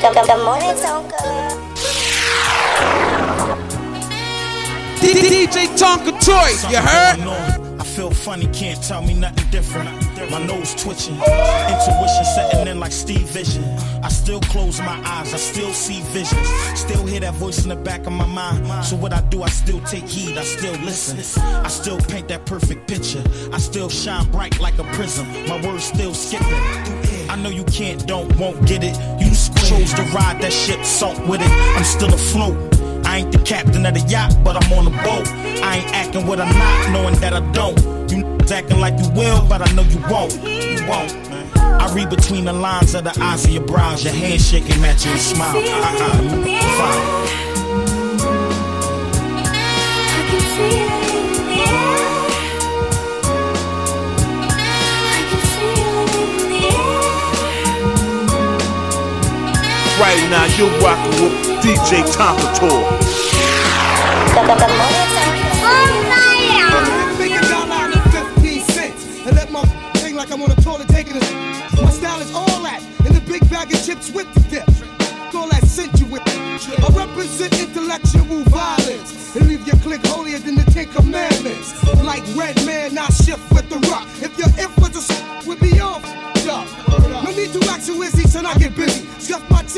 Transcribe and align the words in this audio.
The, 0.00 0.08
the 0.08 0.42
morning 0.42 0.70
Tonka. 0.80 1.60
DJ 4.98 5.66
Tonka 5.76 6.12
Toy, 6.24 6.70
you 6.70 6.78
heard? 6.78 7.20
I 7.78 7.84
feel 7.84 8.10
funny, 8.10 8.46
can't 8.46 8.82
tell 8.82 9.02
me 9.02 9.12
nothing 9.12 9.50
different. 9.50 9.90
My 10.30 10.42
nose 10.42 10.74
twitching, 10.74 11.16
intuition 11.16 12.24
setting 12.34 12.66
in 12.66 12.80
like 12.80 12.92
Steve 12.92 13.28
Vision. 13.28 13.62
I 14.02 14.08
still 14.08 14.40
close 14.40 14.80
my 14.80 14.98
eyes, 15.04 15.34
I 15.34 15.36
still 15.36 15.74
see 15.74 16.00
visions. 16.12 16.48
Still 16.80 17.04
hear 17.04 17.20
that 17.20 17.34
voice 17.34 17.62
in 17.64 17.68
the 17.68 17.76
back 17.76 18.06
of 18.06 18.14
my 18.14 18.26
mind. 18.26 18.66
So 18.86 18.96
what 18.96 19.12
I 19.12 19.20
do, 19.28 19.42
I 19.42 19.50
still 19.50 19.80
take 19.82 20.08
heed, 20.08 20.38
I 20.38 20.44
still 20.44 20.72
listen. 20.80 21.18
I 21.42 21.68
still 21.68 21.98
paint 22.00 22.28
that 22.28 22.46
perfect 22.46 22.88
picture. 22.88 23.22
I 23.52 23.58
still 23.58 23.90
shine 23.90 24.30
bright 24.30 24.58
like 24.60 24.78
a 24.78 24.84
prism. 24.94 25.26
My 25.46 25.60
words 25.60 25.84
still 25.84 26.14
skipping. 26.14 27.09
I 27.30 27.36
know 27.36 27.48
you 27.48 27.62
can't, 27.62 28.08
don't, 28.08 28.26
won't 28.38 28.66
get 28.66 28.82
it. 28.82 28.98
You 29.20 29.30
chose 29.30 29.94
to 29.94 30.02
ride 30.12 30.42
that 30.42 30.52
ship, 30.52 30.84
sunk 30.84 31.16
with 31.28 31.40
it. 31.40 31.50
I'm 31.76 31.84
still 31.84 32.12
afloat. 32.12 32.56
I 33.06 33.18
ain't 33.18 33.30
the 33.30 33.38
captain 33.38 33.86
of 33.86 33.94
the 33.94 34.00
yacht, 34.00 34.36
but 34.42 34.56
I'm 34.56 34.72
on 34.72 34.86
the 34.86 34.90
boat. 34.90 35.28
I 35.62 35.76
ain't 35.76 35.94
acting 35.94 36.26
what 36.26 36.40
I'm 36.40 36.52
not, 36.52 36.90
knowing 36.90 37.14
that 37.20 37.32
I 37.32 37.40
don't. 37.52 37.78
You 38.10 38.36
acting 38.50 38.80
like 38.80 38.98
you 38.98 39.08
will, 39.10 39.46
but 39.48 39.62
I 39.62 39.72
know 39.74 39.82
you 39.82 40.00
won't. 40.10 40.34
You 40.42 40.84
won't. 40.88 41.14
I 41.54 41.94
read 41.94 42.10
between 42.10 42.46
the 42.46 42.52
lines 42.52 42.96
of 42.96 43.04
the 43.04 43.16
eyes 43.22 43.44
of 43.44 43.52
your 43.52 43.64
brows, 43.64 44.02
your 44.02 44.12
handshaking 44.12 44.80
match 44.80 45.06
your 45.06 45.16
smile. 45.16 45.56
Uh-uh, 45.56 46.46
you 46.48 46.58
fine. 46.58 47.49
Right 60.00 60.16
now, 60.30 60.46
you're 60.56 60.72
rocking 60.80 61.12
with 61.22 61.60
DJ 61.60 62.00
Tonka 62.16 62.56
Toy. 62.56 62.68
The, 64.32 64.40
the, 64.48 64.54
the 64.56 64.68
morning 64.80 65.04
Tonka. 65.60 67.18
Make 67.18 67.32
a 67.32 67.42
dollar 67.46 67.74
out 67.74 67.94
of 67.94 68.34
15 68.40 68.62
cents 68.62 69.26
and 69.26 69.36
let 69.36 69.52
my 69.52 69.60
hang 70.00 70.14
like 70.14 70.32
I'm 70.32 70.40
on 70.40 70.52
a 70.52 70.56
toilet 70.62 70.88
taking 70.88 71.16
a 71.16 71.20
My 71.82 71.90
style 71.90 72.18
is 72.22 72.34
all 72.34 72.62
that 72.62 72.82
in 73.04 73.12
the 73.12 73.20
big 73.30 73.42
bag 73.50 73.74
of 73.74 73.84
chips 73.84 74.10
with 74.10 74.32
the 74.32 74.40
dip. 74.48 74.68
All 75.34 75.50
that 75.50 75.64
scent 75.66 76.00
you 76.00 76.06
with. 76.06 76.22
I 76.24 76.88
represent 76.96 77.60
intellectual 77.60 78.42
violence 78.48 79.36
and 79.36 79.48
leave 79.48 79.66
your 79.66 79.76
clique 79.76 80.06
holier 80.06 80.38
than 80.38 80.54
the 80.54 80.64
Ten 80.72 80.86
Commandments. 80.86 81.76
Like 82.02 82.24
Redman, 82.34 82.96
I 82.96 83.06
shift 83.08 83.52
with 83.52 83.68
the 83.68 83.76
rock. 83.92 84.08
If 84.22 84.38
your 84.38 84.48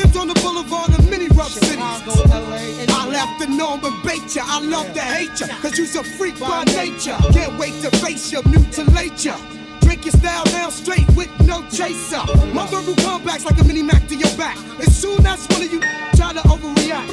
Chips 0.02 0.16
on 0.16 0.26
the 0.26 0.34
boulevard 0.34 0.90
of 0.98 1.08
many 1.08 1.28
rough 1.28 1.52
cities. 1.52 1.78
I 1.78 3.06
left 3.08 3.38
the 3.38 3.46
norm 3.46 3.80
but 3.80 3.94
bait 4.02 4.34
ya. 4.34 4.42
I 4.44 4.60
love 4.60 4.92
to 4.94 5.00
hate 5.00 5.38
ya, 5.38 5.46
cause 5.62 5.78
you's 5.78 5.94
a 5.94 6.02
freak 6.02 6.40
by 6.40 6.64
nature. 6.64 7.16
Can't 7.30 7.56
wait 7.56 7.74
to 7.82 7.90
face 7.98 8.32
ya, 8.32 8.40
mutilate 8.46 9.24
ya. 9.24 9.36
Drink 9.80 10.04
your 10.04 10.12
style 10.12 10.44
down 10.46 10.72
straight 10.72 11.06
with 11.14 11.30
no 11.46 11.62
chaser. 11.70 12.24
My 12.52 12.66
verbal 12.66 12.94
comebacks 12.94 13.44
like 13.44 13.60
a 13.60 13.64
mini 13.64 13.82
Mac 13.82 14.08
to 14.08 14.16
your 14.16 14.34
back. 14.36 14.56
As 14.80 14.96
soon 14.96 15.24
as 15.24 15.46
one 15.46 15.62
of 15.62 15.72
you 15.72 15.80
try 16.16 16.32
to 16.32 16.42
overreact, 16.50 17.06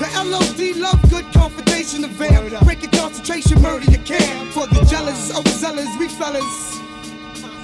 the 0.00 0.08
LOD 0.24 0.76
love 0.78 1.00
good 1.10 1.26
confrontation 1.34 2.04
of 2.04 2.10
vamp. 2.12 2.48
Break 2.64 2.80
your 2.80 2.92
concentration, 2.92 3.60
murder 3.60 3.84
your 3.90 4.02
can. 4.04 4.46
For 4.52 4.66
the 4.66 4.82
jealous, 4.88 5.30
overzealous, 5.36 5.90
we 5.98 6.08
fellas. 6.08 6.78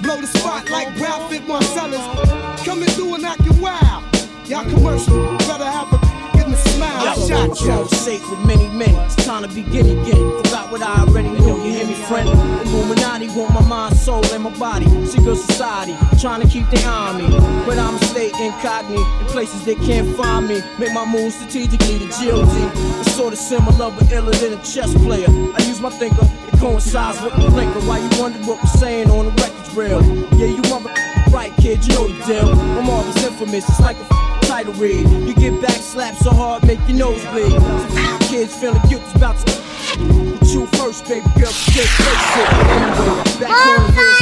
Blow 0.03 0.21
the 0.21 0.27
spot 0.27 0.69
like 0.69 0.95
Branford 0.97 1.47
Marsalis. 1.47 2.63
Coming 2.63 2.89
through 2.89 3.15
and 3.15 3.25
acting 3.25 3.59
wild. 3.59 4.16
Y'all 4.47 4.63
commercial, 4.63 5.37
better 5.39 5.65
have 5.65 5.91
a 5.91 6.41
in 6.41 6.51
the 6.51 6.57
smile. 6.57 7.05
I 7.05 7.15
shot 7.27 7.59
Yo, 7.59 7.85
Safe 7.87 8.29
with 8.29 8.39
many 8.45 8.69
men. 8.69 8.95
It's 9.03 9.17
time 9.25 9.43
to 9.43 9.49
begin 9.49 9.99
again. 9.99 10.37
Forgot 10.37 10.71
what 10.71 10.81
I 10.81 11.01
already 11.01 11.31
knew. 11.31 11.57
You 11.65 11.73
hear 11.73 11.85
me, 11.85 11.93
friend? 11.93 12.29
Illuminati 12.29 13.27
want 13.35 13.53
my 13.53 13.61
mind, 13.67 13.97
soul, 13.97 14.23
and 14.27 14.43
my 14.43 14.57
body. 14.57 14.85
Secret 15.05 15.35
society, 15.35 15.97
trying 16.21 16.39
to 16.39 16.47
keep 16.47 16.69
their 16.69 16.87
eye 16.87 17.09
on 17.09 17.17
me. 17.17 17.27
But 17.65 17.77
I'ma 17.77 17.97
stay 17.97 18.27
incognito 18.39 19.03
in 19.19 19.25
places 19.25 19.65
they 19.65 19.75
can't 19.75 20.15
find 20.15 20.47
me. 20.47 20.61
Make 20.79 20.93
my 20.93 21.03
moves 21.03 21.35
strategically. 21.35 21.97
The 21.97 22.07
GOD 22.07 23.05
is 23.05 23.15
sort 23.15 23.33
of 23.33 23.39
similar, 23.39 23.91
but 23.91 24.09
iller 24.13 24.31
than 24.31 24.53
a 24.53 24.63
chess 24.63 24.93
player. 25.03 25.27
I 25.27 25.61
use 25.67 25.81
my 25.81 25.89
thinker. 25.89 26.23
It 26.23 26.57
coincides 26.57 27.21
with 27.21 27.35
the 27.35 27.49
blinker. 27.51 27.81
Why 27.81 27.99
you 27.99 28.09
wonder 28.17 28.39
what 28.47 28.63
we're 28.63 28.79
saying 28.79 29.11
on 29.11 29.25
the 29.25 29.31
record's 29.43 29.75
real? 29.75 30.01
Yeah, 30.39 30.55
you 30.55 30.61
mother 30.69 30.93
right, 31.33 31.51
kid. 31.57 31.85
You 31.85 31.93
know 31.95 32.07
the 32.07 32.25
deal. 32.25 32.49
I'm 32.79 32.89
always 32.89 33.21
infamous. 33.25 33.67
It's 33.67 33.81
like 33.81 33.97
a 33.97 34.36
title 34.47 34.73
read. 34.75 35.05
You 35.27 35.35
get 35.35 35.61
back 35.61 35.71
slapped 35.71 36.19
so 36.19 36.31
hard, 36.31 36.65
make 36.65 36.79
your 36.87 36.97
nose 36.97 37.23
bleed. 37.31 37.51
Some 37.51 38.19
kids 38.29 38.55
feeling 38.55 38.81
guilty 38.89 39.11
about 39.15 39.35
to. 39.45 39.76
But 39.95 40.47
you 40.49 40.65
first, 40.77 41.05
baby 41.07 41.25
girl, 41.39 41.51
just 41.51 41.73
face 41.73 42.37
it. 42.37 42.49
Anyway, 42.67 43.23
back 43.39 43.67
on 43.67 43.85
the 43.85 44.17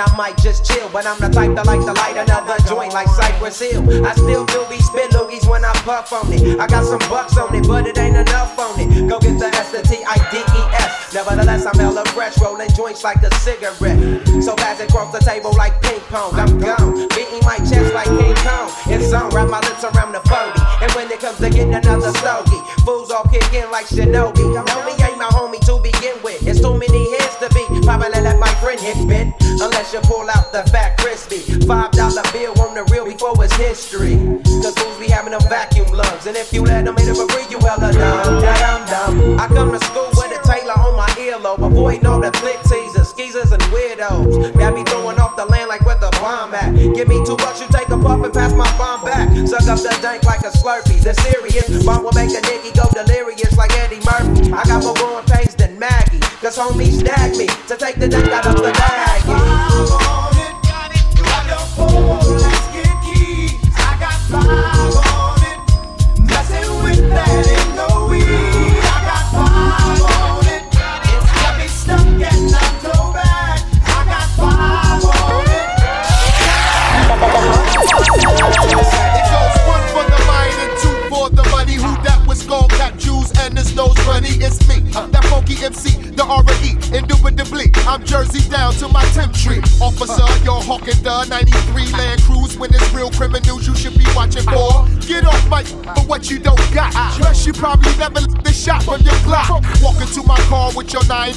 I 0.00 0.16
might 0.16 0.36
just 0.38 0.64
chill. 0.64 0.88
But 0.88 1.06
I'm 1.06 1.18
the 1.20 1.28
type 1.28 1.54
that 1.54 1.66
like 1.66 1.80
to 1.80 1.92
light 1.92 2.16
another 2.16 2.56
joint 2.66 2.92
like 2.92 3.08
Cypress 3.08 3.60
Hill. 3.60 3.84
I 4.04 4.14
still 4.14 4.46
do 4.46 4.64
be 4.70 4.80
spit 4.80 5.10
loogies 5.12 5.48
when 5.48 5.64
I 5.64 5.72
puff 5.84 6.12
on 6.12 6.32
it. 6.32 6.58
I 6.58 6.66
got 6.66 6.84
some 6.84 7.04
bucks 7.10 7.36
on 7.36 7.54
it, 7.54 7.66
but 7.66 7.86
it 7.86 7.98
ain't 7.98 8.16
enough 8.16 8.58
on 8.58 8.80
it. 8.80 9.08
Go 9.08 9.20
get 9.20 9.38
the 9.38 9.46
S, 9.46 9.70
the 9.70 9.82
T, 9.82 10.02
I, 10.08 10.16
D, 10.32 10.38
E, 10.38 10.62
S. 10.80 11.12
Nevertheless, 11.12 11.66
I'm 11.66 11.78
hella 11.78 12.04
fresh, 12.06 12.40
rolling 12.40 12.70
joints 12.72 13.04
like 13.04 13.22
a 13.22 13.34
cigarette. 13.36 14.00
So 14.42 14.56
fast 14.56 14.80
across 14.80 15.12
the 15.12 15.20
table 15.20 15.52
like 15.56 15.80
ping 15.82 16.00
pong, 16.08 16.34
I'm 16.34 16.58
gone. 16.58 17.08
Beating 17.10 17.44
my 17.44 17.58
chest 17.58 17.92
like 17.92 18.08
King 18.08 18.34
Kong. 18.40 18.72
It's 18.86 19.12
on, 19.12 19.28
wrap 19.30 19.50
my 19.50 19.60
lips 19.60 19.84
around 19.84 20.12
the 20.12 20.20
40. 20.28 20.59
Getting 21.40 21.74
another 21.74 22.12
stogie, 22.12 22.60
fools 22.84 23.10
all 23.10 23.24
kick 23.24 23.52
in 23.54 23.70
like 23.70 23.86
Shinobi. 23.86 24.44
Know 24.54 24.84
me 24.84 24.92
ain't 25.02 25.18
my 25.18 25.24
homie 25.32 25.58
to 25.66 25.80
begin 25.82 26.16
with. 26.22 26.46
It's 26.46 26.60
too 26.60 26.76
many 26.76 27.10
heads 27.16 27.36
to 27.38 27.48
be. 27.54 27.64
Probably 27.82 28.10
let 28.10 28.38
my 28.38 28.52
friend 28.60 28.78
hit 28.78 28.96
bit. 29.08 29.28
Unless 29.60 29.92
you 29.92 30.00
pull 30.00 30.28
out 30.30 30.52
the 30.52 30.62
fat 30.70 30.98
crispy. 30.98 31.38
Five 31.66 31.92
dollar 31.92 32.22
bill 32.32 32.52
on 32.60 32.74
the 32.74 32.84
real 32.92 33.04
before 33.04 33.34
it's 33.42 33.54
history. 33.56 34.16
Cause 34.62 34.76
fools 34.78 34.98
be 34.98 35.08
having 35.08 35.32
them 35.32 35.42
vacuum 35.48 35.88
lungs. 35.92 36.26
And 36.26 36.36
if 36.36 36.52
you 36.52 36.62
let 36.62 36.84
them 36.84 36.96
hit 36.96 37.06
them 37.06 37.20
agree, 37.20 37.44
you 37.50 37.58
hella 37.58 37.92
dumb. 37.92 38.40
Dumb, 38.40 38.82
dumb. 38.88 39.40
I 39.40 39.48
come 39.48 39.72
to 39.72 39.80
school 39.86 40.08
with 40.16 40.32
a 40.32 40.40
Taylor 40.46 40.76
on 40.76 40.96
my 40.96 41.08
earlobe. 41.20 41.66
Avoiding 41.66 42.06
all 42.06 42.20
the 42.20 42.32
flick 42.38 42.60
teasers, 42.64 43.08
skeezers, 43.08 43.52
and 43.52 43.62
weirdos. 43.72 44.56
Got 44.56 44.74
me 44.74 44.84
throwing 44.84 45.18
at. 46.60 46.74
Give 46.94 47.08
me 47.08 47.24
two 47.24 47.36
bucks, 47.36 47.60
you 47.60 47.68
take 47.68 47.88
a 47.88 47.98
puff 47.98 48.24
and 48.24 48.32
pass 48.32 48.52
my 48.52 48.70
bomb 48.76 49.04
back. 49.04 49.28
Suck 49.48 49.66
up 49.68 49.78
the 49.80 49.96
dank 50.02 50.24
like 50.24 50.40
a 50.40 50.50
slurpee. 50.50 51.00
The 51.02 51.14
serious 51.14 51.84
bomb 51.84 52.04
will 52.04 52.12
make 52.12 52.30
a 52.30 52.40
nigga 52.40 52.74
go 52.76 52.86
delirious 52.92 53.56
like 53.56 53.72
Eddie 53.78 54.00
Murphy. 54.04 54.52
I 54.52 54.64
got 54.64 54.84
more 54.84 54.94
growing 54.94 55.24
pains 55.26 55.54
than 55.54 55.78
Maggie. 55.78 56.20
Cause 56.40 56.56
homies 56.56 57.00
snag 57.00 57.36
me 57.36 57.46
to 57.68 57.76
take 57.76 57.96
the 57.96 58.08
dank 58.08 58.28
out 58.28 58.46
of 58.46 58.56
the 58.56 58.72
bag. 58.72 59.99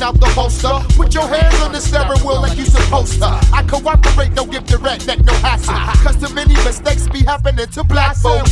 Out 0.04 0.20
the 0.20 0.28
holster. 0.28 0.76
Put 0.96 1.14
your 1.14 1.28
hands 1.28 1.60
on 1.62 1.72
the 1.72 1.80
steering 1.80 2.20
wheel 2.20 2.42
like 2.42 2.58
you 2.58 2.66
supposed 2.66 3.20
to. 3.20 3.28
I 3.54 3.64
cooperate, 3.64 4.36
don't 4.36 4.52
give 4.52 4.68
the 4.68 4.78
red 4.78 5.06
neck 5.08 5.24
no 5.24 5.34
hassle. 5.36 5.74
Cause 6.04 6.18
too 6.20 6.34
many 6.36 6.54
mistakes 6.66 7.08
be 7.08 7.20
happening 7.20 7.68
to 7.68 7.84
black 7.84 8.18
folk. 8.18 8.43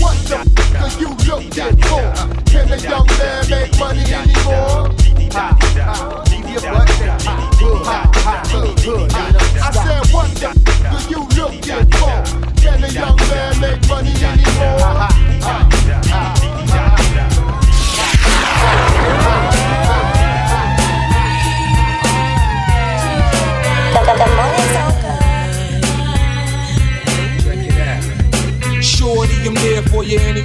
yeah 30.11 30.31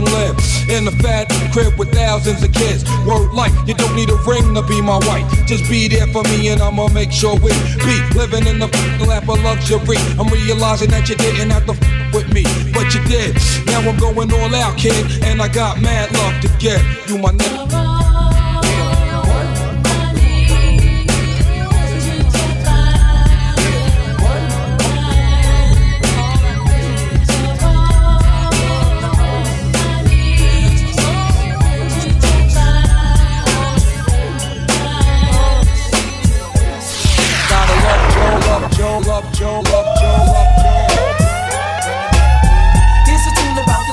live 0.00 0.36
in 0.68 0.86
a 0.88 0.92
fat 1.02 1.28
crib 1.52 1.78
with 1.78 1.92
thousands 1.92 2.42
of 2.42 2.52
kids. 2.52 2.84
Word 3.06 3.32
life, 3.32 3.52
you 3.66 3.74
don't 3.74 3.94
need 3.94 4.10
a 4.10 4.16
ring 4.26 4.54
to 4.54 4.62
be 4.62 4.80
my 4.80 4.98
wife. 5.06 5.26
Just 5.46 5.68
be 5.68 5.88
there 5.88 6.06
for 6.08 6.22
me 6.24 6.48
and 6.48 6.60
I'ma 6.60 6.88
make 6.88 7.12
sure 7.12 7.34
we 7.36 7.52
be 7.84 7.96
living 8.14 8.46
in 8.46 8.58
the 8.58 8.68
lap 9.06 9.28
of 9.28 9.42
luxury. 9.42 9.98
I'm 10.18 10.28
realizing 10.28 10.90
that 10.90 11.08
you 11.08 11.16
didn't 11.16 11.50
have 11.50 11.66
to 11.66 11.72
f- 11.72 12.14
with 12.14 12.32
me, 12.32 12.44
but 12.72 12.94
you 12.94 13.02
did. 13.04 13.36
Now 13.66 13.80
I'm 13.80 13.96
going 13.98 14.32
all 14.32 14.54
out, 14.54 14.76
kid, 14.78 15.24
and 15.24 15.40
I 15.42 15.48
got 15.48 15.80
mad 15.80 16.12
love 16.12 16.40
to 16.42 16.48
give. 16.58 16.82
You 17.08 17.18
my 17.18 17.30
nigga. 17.32 17.89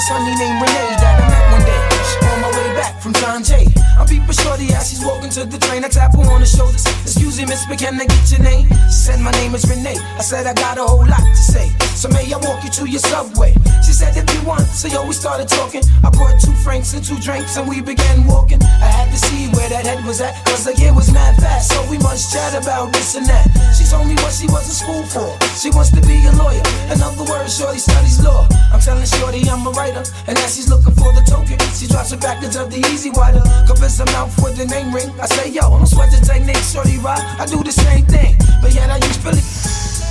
Sunny 0.07 0.46
to 5.37 5.45
the 5.45 5.59
train. 5.61 5.85
I 5.85 5.89
tap 5.89 6.17
her 6.17 6.25
on 6.33 6.41
the 6.41 6.49
shoulders. 6.49 6.81
Excuse 7.05 7.37
me, 7.37 7.45
miss, 7.45 7.61
but 7.69 7.77
can 7.77 7.93
I 8.01 8.05
get 8.05 8.25
your 8.33 8.41
name? 8.41 8.65
She 8.89 9.05
said, 9.05 9.19
My 9.21 9.29
name 9.37 9.53
is 9.53 9.69
Renee. 9.69 10.01
I 10.17 10.23
said, 10.25 10.47
I 10.47 10.53
got 10.53 10.81
a 10.81 10.83
whole 10.83 11.05
lot 11.05 11.21
to 11.21 11.43
say. 11.53 11.69
So 11.93 12.09
may 12.09 12.25
I 12.33 12.37
walk 12.41 12.63
you 12.65 12.71
to 12.81 12.89
your 12.89 13.01
subway? 13.01 13.53
She 13.85 13.93
said, 13.93 14.17
If 14.17 14.25
you 14.33 14.41
want. 14.41 14.65
So 14.73 14.89
yo, 14.89 15.05
we 15.05 15.13
started 15.13 15.47
talking. 15.47 15.83
I 16.01 16.09
brought 16.09 16.41
two 16.41 16.57
francs 16.65 16.93
and 16.97 17.05
two 17.05 17.19
drinks 17.21 17.55
and 17.57 17.69
we 17.69 17.81
began 17.81 18.25
walking. 18.25 18.61
I 18.81 18.89
had 18.89 19.13
to 19.13 19.17
see 19.17 19.49
where 19.53 19.69
that 19.69 19.85
head 19.85 20.01
was 20.05 20.21
at. 20.21 20.33
Cause 20.45 20.65
the 20.65 20.73
year 20.81 20.93
was 20.93 21.13
mad 21.13 21.37
fast. 21.37 21.69
So 21.69 21.85
we 21.85 22.01
must 22.01 22.33
chat 22.33 22.57
about 22.57 22.91
this 22.93 23.13
and 23.13 23.25
that. 23.29 23.45
She 23.77 23.85
told 23.85 24.09
me 24.09 24.17
what 24.25 24.33
she 24.33 24.49
was 24.49 24.65
in 24.65 24.73
school 24.73 25.05
for. 25.05 25.29
She 25.53 25.69
wants 25.69 25.93
to 25.93 26.01
be 26.01 26.17
a 26.25 26.33
lawyer. 26.33 26.65
In 26.89 26.97
other 26.97 27.25
words, 27.29 27.53
Shorty 27.53 27.77
studies 27.77 28.25
law. 28.25 28.49
I'm 28.73 28.81
telling 28.81 29.05
Shorty 29.05 29.45
I'm 29.49 29.65
a 29.67 29.71
writer. 29.77 30.01
And 30.25 30.33
as 30.41 30.57
she's 30.57 30.69
looking 30.69 30.97
for 30.97 31.13
the 31.13 31.21
token, 31.29 31.61
she 31.77 31.85
drops 31.85 32.11
a 32.11 32.17
package 32.17 32.57
of 32.57 32.73
the 32.73 32.81
E-Z 32.89 33.13
Wider. 33.13 33.45
Covers 33.69 34.01
her 34.01 34.09
mouth 34.17 34.33
with 34.41 34.57
the 34.57 34.65
name 34.65 34.89
ring. 34.89 35.13
I 35.21 35.26
say, 35.27 35.49
yo, 35.49 35.61
don't 35.69 35.85
sweat 35.85 36.11
the 36.11 36.19
technique, 36.23 36.63
Shorty 36.63 36.97
rock. 36.97 37.19
I 37.39 37.45
do 37.45 37.63
the 37.63 37.71
same 37.71 38.05
thing. 38.05 38.35
But 38.61 38.73
yet 38.73 38.89
I 38.89 38.97
use 38.97 39.17
Philly. 39.17 39.43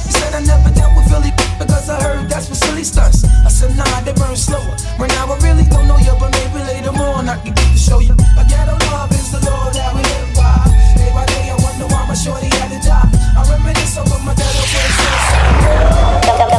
He 0.07 0.13
said 0.13 0.35
I 0.35 0.41
never 0.45 0.71
dealt 0.75 0.95
with 0.97 1.09
Philly 1.09 1.33
because 1.59 1.89
I 1.89 2.01
heard 2.03 2.29
that's 2.29 2.49
for 2.49 2.55
silly 2.55 2.85
stunts. 2.85 3.25
I 3.25 3.49
said 3.49 3.77
nah, 3.77 4.01
they 4.03 4.13
burn 4.13 4.37
slower. 4.37 4.77
Right 4.99 5.11
now 5.11 5.27
I 5.27 5.37
really 5.43 5.65
don't 5.65 5.89
know 5.89 5.99
you, 5.99 6.15
but 6.21 6.31
maybe 6.33 6.61
later 6.63 6.95
on 6.95 7.29
I 7.29 7.37
can 7.43 7.55
get 7.55 7.67
to 7.73 7.79
show 7.79 7.99
you. 7.99 8.15
A 8.39 8.45
ghetto 8.47 8.77
love 8.93 9.11
is 9.11 9.33
the 9.33 9.41
law 9.49 9.71
that 9.71 9.91
we 9.95 10.03
live 10.03 10.31
by. 10.37 10.63
Day 10.95 11.11
by 11.11 11.27
day 11.27 11.51
I 11.51 11.57
wonder 11.59 11.87
why 11.91 12.07
my 12.07 12.15
shorty 12.15 12.51
had 12.61 12.71
to 12.71 12.81
die. 12.87 13.09
I 13.35 13.43
reminisce 13.51 13.99
over 13.99 14.19
my 14.23 14.35
ghetto 14.35 14.63
friends. 14.71 16.56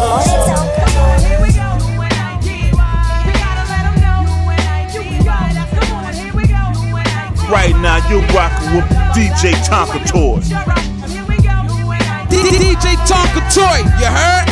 Right 7.49 7.73
now, 7.77 8.05
you're 8.09 8.19
rocking 8.35 8.75
with 8.75 8.83
DJ 9.15 9.53
Tonka 9.63 10.05
Toy. 10.05 10.41
DJ 12.27 12.95
Tonka 13.07 13.41
Toy, 13.55 13.77
you 13.99 14.07
heard? 14.07 14.47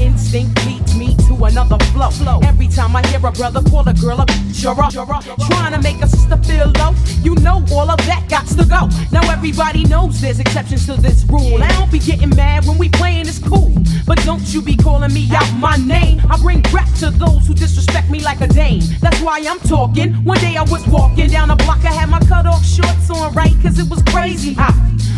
Instinct 0.00 0.66
leads 0.66 0.94
me 0.96 1.16
to 1.26 1.44
another 1.46 1.78
flow. 1.86 2.40
Every 2.44 2.68
time 2.68 2.94
I 2.94 3.04
hear 3.08 3.13
a 3.26 3.32
brother 3.32 3.62
call 3.70 3.88
a 3.88 3.94
girl 3.94 4.20
a 4.20 4.26
bitch 4.26 4.64
or 4.64 4.72
a 4.72 5.46
trying 5.46 5.72
to 5.72 5.80
make 5.80 6.02
a 6.02 6.08
sister 6.08 6.36
feel 6.38 6.70
low, 6.78 6.94
you 7.22 7.34
know 7.36 7.64
all 7.72 7.88
of 7.90 7.98
that 8.06 8.26
got 8.28 8.46
to 8.46 8.64
go. 8.64 8.88
Now 9.12 9.30
everybody 9.32 9.84
knows 9.84 10.20
there's 10.20 10.40
exceptions 10.40 10.86
to 10.86 10.94
this 10.94 11.24
rule. 11.28 11.62
I 11.62 11.68
don't 11.72 11.90
be 11.90 11.98
getting 11.98 12.30
mad 12.30 12.66
when 12.66 12.76
we 12.76 12.88
playing, 12.88 13.26
it's 13.26 13.38
cool. 13.38 13.72
But 14.06 14.18
don't 14.24 14.42
you 14.52 14.60
be 14.60 14.76
calling 14.76 15.12
me 15.14 15.28
out 15.32 15.50
my 15.58 15.76
name. 15.76 16.20
I 16.28 16.36
bring 16.38 16.62
rap 16.72 16.92
to 16.98 17.10
those 17.10 17.46
who 17.46 17.54
disrespect 17.54 18.10
me 18.10 18.20
like 18.20 18.40
a 18.40 18.48
dame. 18.48 18.82
That's 19.00 19.20
why 19.20 19.42
I'm 19.46 19.60
talking. 19.60 20.12
One 20.24 20.38
day 20.38 20.56
I 20.56 20.62
was 20.62 20.86
walking 20.88 21.28
down 21.28 21.50
a 21.50 21.56
block, 21.56 21.84
I 21.84 21.92
had 21.92 22.10
my 22.10 22.20
cut 22.20 22.46
off 22.46 22.64
shorts 22.64 23.08
on 23.10 23.32
right, 23.34 23.54
cause 23.62 23.78
it 23.78 23.88
was 23.88 24.02
crazy 24.02 24.52
hot. 24.52 24.74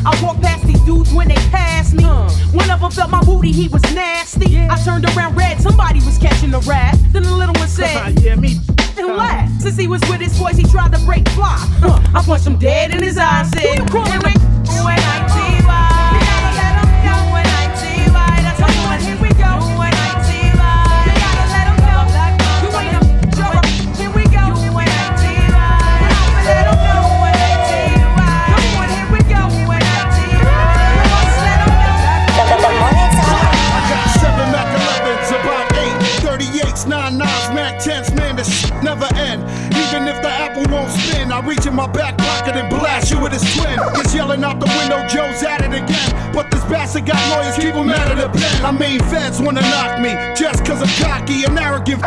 I 0.06 0.22
walked 0.22 0.42
past 0.42 0.64
these 0.64 0.80
dudes 0.82 1.12
when 1.12 1.26
they 1.26 1.34
passed 1.50 1.94
me. 1.94 2.04
Uh. 2.04 2.30
One 2.52 2.70
of 2.70 2.80
them 2.80 2.90
felt 2.92 3.10
my 3.10 3.22
booty, 3.24 3.50
he 3.50 3.66
was 3.68 3.82
nasty. 3.94 4.58
I 4.58 4.76
turned 4.84 5.04
around 5.04 5.36
red, 5.36 5.60
somebody 5.60 5.98
was 6.00 6.16
catching 6.18 6.54
a 6.54 6.60
rat. 6.60 6.96
Then 7.12 7.24
the 7.24 7.34
little 7.34 7.54
one 7.54 7.68
said, 7.68 7.95
yeah, 8.20 8.36
me. 8.36 8.58
And. 8.98 9.62
Since 9.62 9.76
he 9.78 9.86
was 9.88 10.00
with 10.02 10.20
his 10.20 10.38
boys, 10.38 10.56
he 10.56 10.64
tried 10.64 10.92
to 10.92 10.98
break 11.04 11.28
fly. 11.30 11.56
I 12.14 12.22
punched 12.24 12.46
him 12.46 12.58
dead 12.58 12.94
in 12.94 13.02
his 13.02 13.18
eyes. 13.18 13.50
Said, 13.50 13.78
Who 13.78 13.82
you 13.82 13.88
calling? 13.88 14.16
Reach 41.46 41.66
in 41.66 41.74
my 41.74 41.86
back 41.86 42.18
pocket 42.18 42.56
and 42.56 42.68
blast 42.68 43.05
you 43.16 43.22
with 43.22 43.32
his 43.32 43.44
twin. 43.56 43.78
He's 43.96 44.14
yelling 44.14 44.44
out 44.44 44.60
the 44.60 44.68
window, 44.76 45.00
Joe's 45.08 45.42
at 45.42 45.64
it 45.64 45.72
again. 45.72 46.32
But 46.32 46.50
this 46.50 46.64
bastard 46.64 47.06
got 47.06 47.20
lawyers, 47.32 47.56
keep 47.56 47.74
him 47.74 47.88
out 47.88 48.12
of 48.12 48.18
the 48.18 48.28
pen. 48.28 48.64
I 48.64 48.72
mean, 48.72 49.00
feds 49.08 49.40
wanna 49.40 49.62
knock 49.62 50.00
me 50.00 50.12
just 50.36 50.64
cause 50.64 50.82
I'm 50.82 50.92
cocky 51.00 51.44
and 51.44 51.58
arrogant. 51.58 52.02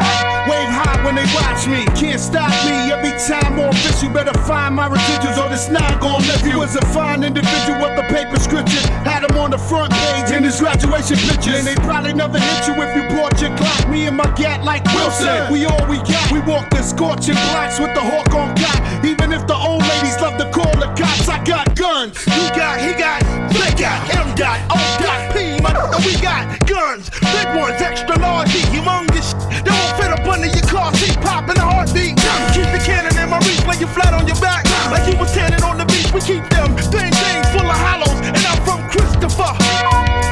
Wave 0.48 0.72
high 0.72 1.04
when 1.04 1.16
they 1.16 1.26
watch 1.34 1.66
me, 1.68 1.86
can't 1.98 2.20
stop 2.20 2.54
me. 2.66 2.92
Every 2.94 3.14
time 3.26 3.56
more 3.56 3.74
fish, 3.74 4.04
you 4.04 4.10
better 4.10 4.38
find 4.46 4.76
my 4.76 4.88
residuals 4.88 5.38
or 5.42 5.50
this 5.50 5.70
not 5.70 6.00
gon' 6.00 6.22
live 6.28 6.46
you. 6.46 6.60
Was 6.60 6.76
a 6.76 6.86
fine 6.94 7.24
individual 7.24 7.80
with 7.82 7.96
the 7.96 8.06
paper 8.14 8.38
scripture. 8.40 8.86
Had 9.08 9.24
him 9.24 9.38
on 9.38 9.52
the 9.52 9.58
front 9.58 9.92
page 9.94 10.32
in 10.32 10.44
his 10.44 10.60
graduation 10.60 11.18
pictures. 11.18 11.60
And 11.60 11.68
they 11.68 11.76
probably 11.76 12.14
never 12.14 12.40
hit 12.40 12.68
you 12.68 12.76
if 12.78 12.92
you 12.96 13.04
brought 13.16 13.40
your 13.42 13.56
clock. 13.58 13.90
Me 13.90 14.08
and 14.08 14.18
my 14.18 14.30
gat 14.36 14.64
like 14.64 14.86
Wilson. 14.94 15.52
We 15.52 15.66
all 15.66 15.86
we 15.88 15.98
got. 16.06 16.32
We 16.32 16.40
walk 16.42 16.70
the 16.70 16.84
scorching 16.84 17.40
blocks 17.50 17.80
with 17.80 17.94
the 17.96 18.02
hawk 18.02 18.34
on 18.36 18.56
cock. 18.56 18.80
Even 19.04 19.32
if 19.32 19.48
the 19.48 19.56
old 19.56 19.82
ladies 19.82 20.20
love 20.22 20.38
to 20.38 20.50
call 20.52 20.72
the 20.78 20.94
cops, 21.00 21.30
I 21.30 21.40
got 21.44 21.76
guns. 21.76 22.20
You 22.28 22.52
got, 22.52 22.76
he 22.84 22.92
got, 22.92 23.24
they 23.56 23.72
got, 23.80 23.98
M 24.12 24.36
got, 24.36 24.60
O 24.68 24.76
got, 25.00 25.32
P, 25.32 25.56
mother, 25.64 25.88
we 26.04 26.14
got 26.20 26.44
guns. 26.68 27.10
Big 27.24 27.48
ones, 27.56 27.80
extra 27.80 28.20
large, 28.20 28.52
humongous. 28.68 29.32
They 29.64 29.72
won't 29.72 29.96
fit 29.96 30.12
up 30.12 30.28
under 30.28 30.52
your 30.52 30.68
car 30.68 30.94
seat, 30.96 31.16
popping 31.24 31.58
a 31.58 31.64
heartbeat. 31.64 32.20
Keep 32.52 32.70
the 32.76 32.82
cannon 32.84 33.16
in 33.16 33.30
my 33.32 33.40
reach, 33.48 33.64
lay 33.64 33.80
you 33.80 33.88
flat 33.88 34.14
on 34.14 34.28
your 34.28 34.40
back. 34.44 34.68
Like 34.92 35.08
you 35.08 35.18
was 35.18 35.32
tanning 35.32 35.64
on 35.64 35.78
the 35.78 35.86
beach, 35.88 36.12
we 36.12 36.20
keep 36.20 36.44
them 36.52 36.76
thing 36.92 37.12
things 37.16 37.48
full 37.56 37.64
of 37.64 37.80
hollows. 37.80 38.20
And 38.20 38.44
I'm 38.44 38.60
from 38.68 38.84
Christopher. 38.92 39.56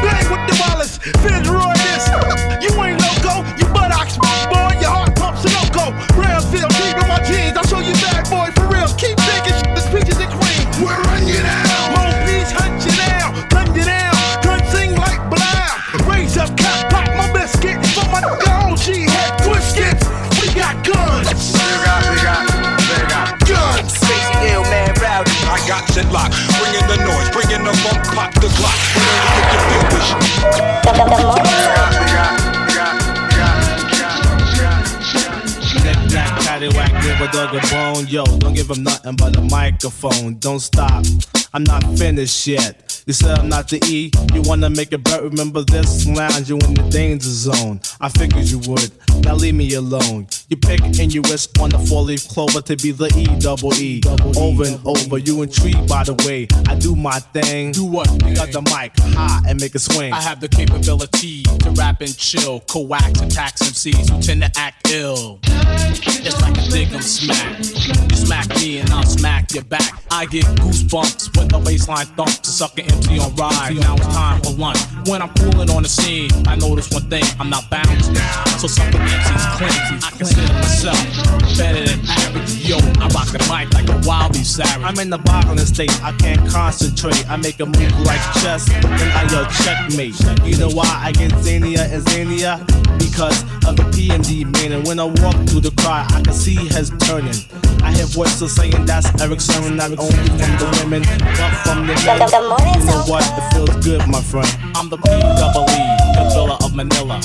Bang 0.04 0.28
with 0.28 0.44
the 0.52 0.56
Wallace, 0.68 0.98
Fitzroy 1.24 1.47
got 25.88 25.98
it 25.98 26.12
locked. 26.12 26.36
Bringing 26.60 26.88
the 26.88 26.98
noise, 27.06 27.30
bringing 27.32 27.64
the 27.64 27.74
funk, 27.84 28.04
pop 28.16 28.34
the 28.36 28.48
clock. 28.58 28.78
Give 37.02 37.22
a 37.22 37.32
dog 37.32 37.56
a 37.56 37.60
bone. 37.72 38.08
Yo, 38.08 38.26
don't 38.26 38.54
give 38.54 38.70
him 38.70 38.84
nothing 38.84 39.16
but 39.16 39.36
a 39.38 39.42
microphone. 39.42 40.38
Don't 40.40 40.60
stop. 40.60 41.06
I'm 41.54 41.64
not 41.64 41.84
finished 41.98 42.46
yet. 42.48 42.87
You 43.08 43.14
said 43.14 43.40
I'm 43.40 43.48
not 43.48 43.70
the 43.70 43.80
E. 43.86 44.12
You 44.34 44.42
wanna 44.42 44.70
make 44.70 44.92
it 44.92 45.02
better? 45.02 45.24
Remember 45.24 45.64
this? 45.64 46.06
Lounge 46.06 46.50
you 46.50 46.58
in 46.58 46.74
the 46.74 46.84
danger 46.92 47.30
zone. 47.30 47.80
I 48.02 48.10
figured 48.10 48.44
you 48.44 48.60
would. 48.68 48.92
Now 49.24 49.34
leave 49.34 49.56
me 49.56 49.74
alone. 49.76 50.28
You 50.50 50.58
pick 50.58 50.82
and 50.82 51.14
you 51.14 51.22
wish 51.22 51.48
on 51.62 51.70
the 51.70 51.80
four 51.80 52.02
leaf 52.02 52.28
clover 52.28 52.62
to 52.64 52.76
be 52.76 52.92
the 52.92 53.08
E 53.16 53.26
double 53.40 53.74
E. 53.76 54.02
Over 54.36 54.66
and 54.66 54.80
over. 54.86 55.18
You 55.20 55.42
intrigued 55.42 55.88
by 55.88 56.04
the 56.04 56.16
way 56.28 56.50
I 56.68 56.76
do 56.76 56.98
my 56.98 57.20
thing. 57.32 57.72
Do 57.72 57.86
what? 57.86 58.12
You 58.28 58.36
got 58.36 58.52
the 58.52 58.62
mic 58.62 58.92
high 59.16 59.42
and 59.48 59.58
make 59.58 59.74
it 59.74 59.80
swing. 59.80 60.12
I 60.12 60.20
have 60.20 60.42
the 60.42 60.50
capability 60.50 61.44
to 61.44 61.72
rap 61.80 62.02
and 62.02 62.16
chill, 62.18 62.60
coax 62.60 63.22
attacks 63.22 63.62
MCs 63.62 64.10
who 64.10 64.22
tend 64.22 64.42
to 64.42 64.52
act 64.60 64.92
ill. 64.92 65.40
Just 65.94 66.42
like 66.42 66.58
a 66.58 66.70
dig 66.70 66.92
'em 66.92 67.02
smack. 67.02 67.58
You 67.60 68.18
smack 68.18 68.50
me 68.58 68.80
and 68.80 68.90
I'll 68.90 69.04
smack 69.04 69.54
your 69.54 69.64
back. 69.64 70.04
I 70.12 70.26
get 70.26 70.44
goosebumps 70.60 71.38
when 71.38 71.48
the 71.48 71.60
baseline 71.60 72.08
thumps 72.16 72.40
to 72.40 72.50
suck 72.50 72.78
an 72.80 72.86
MC 72.98 73.20
on 73.20 73.36
ride. 73.36 73.76
Now 73.80 73.96
it's 73.96 74.08
time 74.08 74.42
for 74.42 74.52
lunch. 74.52 74.80
When 75.08 75.22
I'm 75.22 75.34
cooling 75.36 75.70
on 75.70 75.84
the 75.84 75.90
scene, 75.90 76.30
I 76.48 76.56
notice 76.56 76.90
one 76.92 77.10
thing, 77.10 77.24
I'm 77.40 77.50
not 77.50 77.70
balanced. 77.70 78.16
So 78.60 78.68
some 78.68 78.88
of 78.88 78.94
MCs 78.94 79.58
claim 79.58 80.00
I 80.04 80.10
consider 80.18 80.54
myself 80.54 81.00
better 81.58 81.84
than 81.86 82.00
average. 82.08 82.57
Yo, 82.68 82.76
I 83.00 83.08
rock 83.16 83.32
the 83.32 83.40
mic 83.48 83.72
like 83.72 83.88
a 83.88 83.96
wildly 84.06 84.44
savage. 84.44 84.84
I'm 84.84 85.00
in 85.00 85.10
the 85.10 85.18
boggling 85.18 85.58
state, 85.60 85.88
I 86.04 86.12
can't 86.12 86.44
concentrate. 86.50 87.24
I 87.30 87.38
make 87.38 87.62
a 87.62 87.66
move 87.66 87.96
like 88.04 88.20
chess, 88.44 88.68
then 88.68 89.08
I 89.16 89.24
yell 89.32 89.48
checkmate. 89.64 90.20
You 90.44 90.58
know 90.60 90.68
why 90.76 90.84
I 90.84 91.14
get 91.14 91.32
zanier 91.40 91.88
and 91.88 92.04
zanier? 92.04 92.60
Because 93.00 93.40
of 93.64 93.80
the 93.80 93.88
PMD 93.96 94.52
man. 94.52 94.74
And 94.74 94.86
when 94.86 95.00
I 95.00 95.06
walk 95.06 95.40
through 95.48 95.64
the 95.64 95.72
crowd, 95.80 96.12
I 96.12 96.20
can 96.20 96.34
see 96.34 96.56
heads 96.56 96.92
turning. 97.08 97.40
I 97.88 97.96
hear 97.96 98.06
voices 98.06 98.54
saying 98.54 98.84
that's 98.84 99.08
Erick 99.22 99.40
Sermon, 99.40 99.78
not 99.78 99.96
only 99.96 100.28
from 100.36 100.52
the 100.60 100.68
women, 100.84 101.04
but 101.40 101.52
from 101.64 101.88
the 101.88 101.96
men. 102.04 102.20
You 102.20 102.84
know 102.84 103.08
what? 103.08 103.24
It 103.24 103.48
feels 103.56 103.80
good, 103.80 104.04
my 104.12 104.20
friend. 104.20 104.52
I'm 104.76 104.90
the 104.90 104.98
P 104.98 105.08
double 105.40 105.72
E, 105.72 105.80
the 106.20 106.28
villa 106.36 106.60
of 106.60 106.76
Manila. 106.76 107.24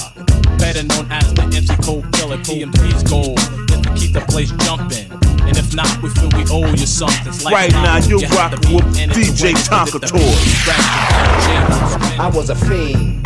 Better 0.63 0.87
known 0.87 1.11
as 1.11 1.35
the 1.35 1.43
MC 1.51 1.75
Cold 1.83 2.07
Killer. 2.15 2.39
TMP's 2.39 3.03
goal 3.03 3.35
is 3.35 3.83
to 3.83 3.91
keep 3.99 4.13
the 4.13 4.25
place 4.31 4.53
jumping. 4.63 5.12
And 5.53 5.59
if 5.67 5.75
not, 5.75 6.03
we 6.03 6.09
feel 6.09 6.31
we 6.31 6.45
owe 6.51 6.71
you 6.71 6.87
something. 6.87 7.31
Like 7.45 7.53
Right 7.53 7.73
now, 7.73 7.97
Lotto, 7.97 8.09
you're 8.09 8.21
you 8.21 8.29
rocking 8.29 8.75
with 8.75 8.99
in 8.99 9.11
it 9.11 9.15
to 9.15 9.21
DJ 9.21 9.43
win 9.43 9.57
it. 9.57 9.59
Tonka 9.59 9.93
With 9.93 10.01
the 10.01 10.09
Toy. 10.09 10.19
I 12.19 12.31
was 12.35 12.49
a 12.49 12.55
fiend. 12.55 13.23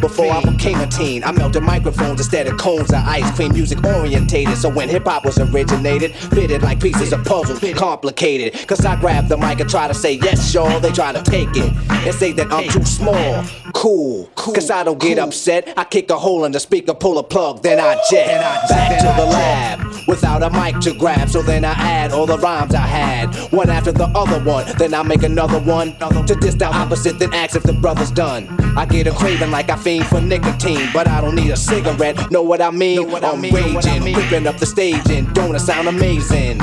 Before 0.00 0.30
I 0.32 0.42
became 0.42 0.78
a 0.80 0.86
teen, 0.88 1.22
I 1.22 1.30
melted 1.32 1.62
microphones 1.62 2.20
instead 2.20 2.48
of 2.48 2.56
cones 2.56 2.90
of 2.90 2.98
ice 3.06 3.30
cream. 3.36 3.52
Music 3.52 3.82
orientated, 3.84 4.56
so 4.56 4.68
when 4.68 4.88
hip 4.88 5.04
hop 5.04 5.24
was 5.24 5.38
originated, 5.38 6.14
fitted 6.14 6.62
like 6.62 6.80
pieces 6.80 7.12
of 7.12 7.24
puzzle, 7.24 7.56
complicated. 7.74 8.66
Cause 8.66 8.84
I 8.84 8.94
grab 8.96 9.28
the 9.28 9.36
mic 9.36 9.60
and 9.60 9.70
try 9.70 9.86
to 9.86 9.94
say 9.94 10.14
yes, 10.14 10.54
y'all. 10.54 10.80
They 10.80 10.90
try 10.90 11.12
to 11.12 11.22
take 11.22 11.48
it 11.56 11.72
and 11.90 12.14
say 12.14 12.32
that 12.32 12.52
I'm 12.52 12.68
too 12.68 12.84
small. 12.84 13.44
Cool, 13.78 14.28
cause 14.34 14.72
I 14.72 14.82
don't 14.82 14.98
get 14.98 15.20
upset. 15.20 15.72
I 15.76 15.84
kick 15.84 16.10
a 16.10 16.18
hole 16.18 16.44
in 16.44 16.50
the 16.50 16.58
speaker, 16.58 16.94
pull 16.94 17.16
a 17.18 17.22
plug, 17.22 17.62
then 17.62 17.78
I 17.78 17.96
jet 18.10 18.26
back 18.68 18.98
to 18.98 19.22
the 19.22 19.24
lab 19.24 20.08
without 20.08 20.42
a 20.42 20.50
mic 20.50 20.80
to 20.80 20.98
grab. 20.98 21.28
So 21.28 21.42
then 21.42 21.64
I 21.64 21.74
add 21.74 22.10
all 22.10 22.26
the 22.26 22.38
rhymes 22.38 22.74
I 22.74 22.80
had, 22.80 23.32
one 23.52 23.70
after 23.70 23.92
the 23.92 24.06
other 24.16 24.42
one. 24.42 24.66
Then 24.78 24.94
I 24.94 25.04
make 25.04 25.22
another 25.22 25.60
one 25.60 25.96
to 25.96 26.36
diss 26.40 26.56
the 26.56 26.66
opposite, 26.66 27.20
then 27.20 27.32
ask 27.32 27.54
if 27.54 27.62
the 27.62 27.72
brother's 27.72 28.10
done. 28.10 28.48
I 28.76 28.84
get 28.84 29.06
a 29.06 29.12
craving 29.12 29.52
like 29.52 29.70
I 29.70 29.76
fiend 29.76 30.06
for 30.06 30.20
nicotine, 30.20 30.88
but 30.92 31.06
I 31.06 31.20
don't 31.20 31.36
need 31.36 31.52
a 31.52 31.56
cigarette. 31.56 32.32
Know 32.32 32.42
what 32.42 32.60
I 32.60 32.72
mean? 32.72 33.08
what 33.08 33.22
I'm 33.22 33.40
raging, 33.40 34.12
ripping 34.12 34.48
up 34.48 34.56
the 34.56 34.66
stage, 34.66 35.08
and 35.08 35.32
don't 35.34 35.54
it 35.54 35.60
sound 35.60 35.86
amazing? 35.86 36.58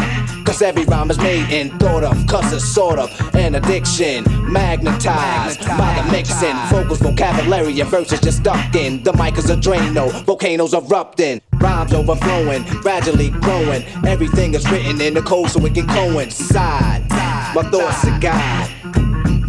Cause 0.55 0.61
every 0.61 0.85
rhyme 0.85 1.11
is 1.11 1.17
made 1.17 1.51
and 1.51 1.69
thought 1.81 2.05
of, 2.05 2.27
cause 2.27 2.53
it's 2.53 2.63
sort 2.63 2.97
of 2.97 3.11
an 3.35 3.55
addiction. 3.55 4.23
Magnetized 4.49 5.59
by 5.67 6.01
the 6.01 6.09
mixing, 6.09 6.55
vocals, 6.69 6.99
vocabulary, 6.99 7.77
and 7.81 7.89
verses 7.89 8.21
just 8.21 8.37
stuck 8.37 8.73
in. 8.73 9.03
The 9.03 9.11
mic 9.11 9.37
is 9.37 9.49
a 9.49 9.57
Drano, 9.57 10.09
volcanoes 10.23 10.73
erupting, 10.73 11.41
rhymes 11.55 11.91
overflowing, 11.91 12.63
gradually 12.79 13.31
growing. 13.31 13.83
Everything 14.07 14.53
is 14.53 14.65
written 14.71 15.01
in 15.01 15.15
the 15.15 15.21
code 15.21 15.49
so 15.49 15.59
it 15.65 15.73
can 15.73 15.87
coincide. 15.87 17.03
My 17.09 17.69
thoughts 17.69 18.05
are 18.05 18.17
God. 18.21 18.64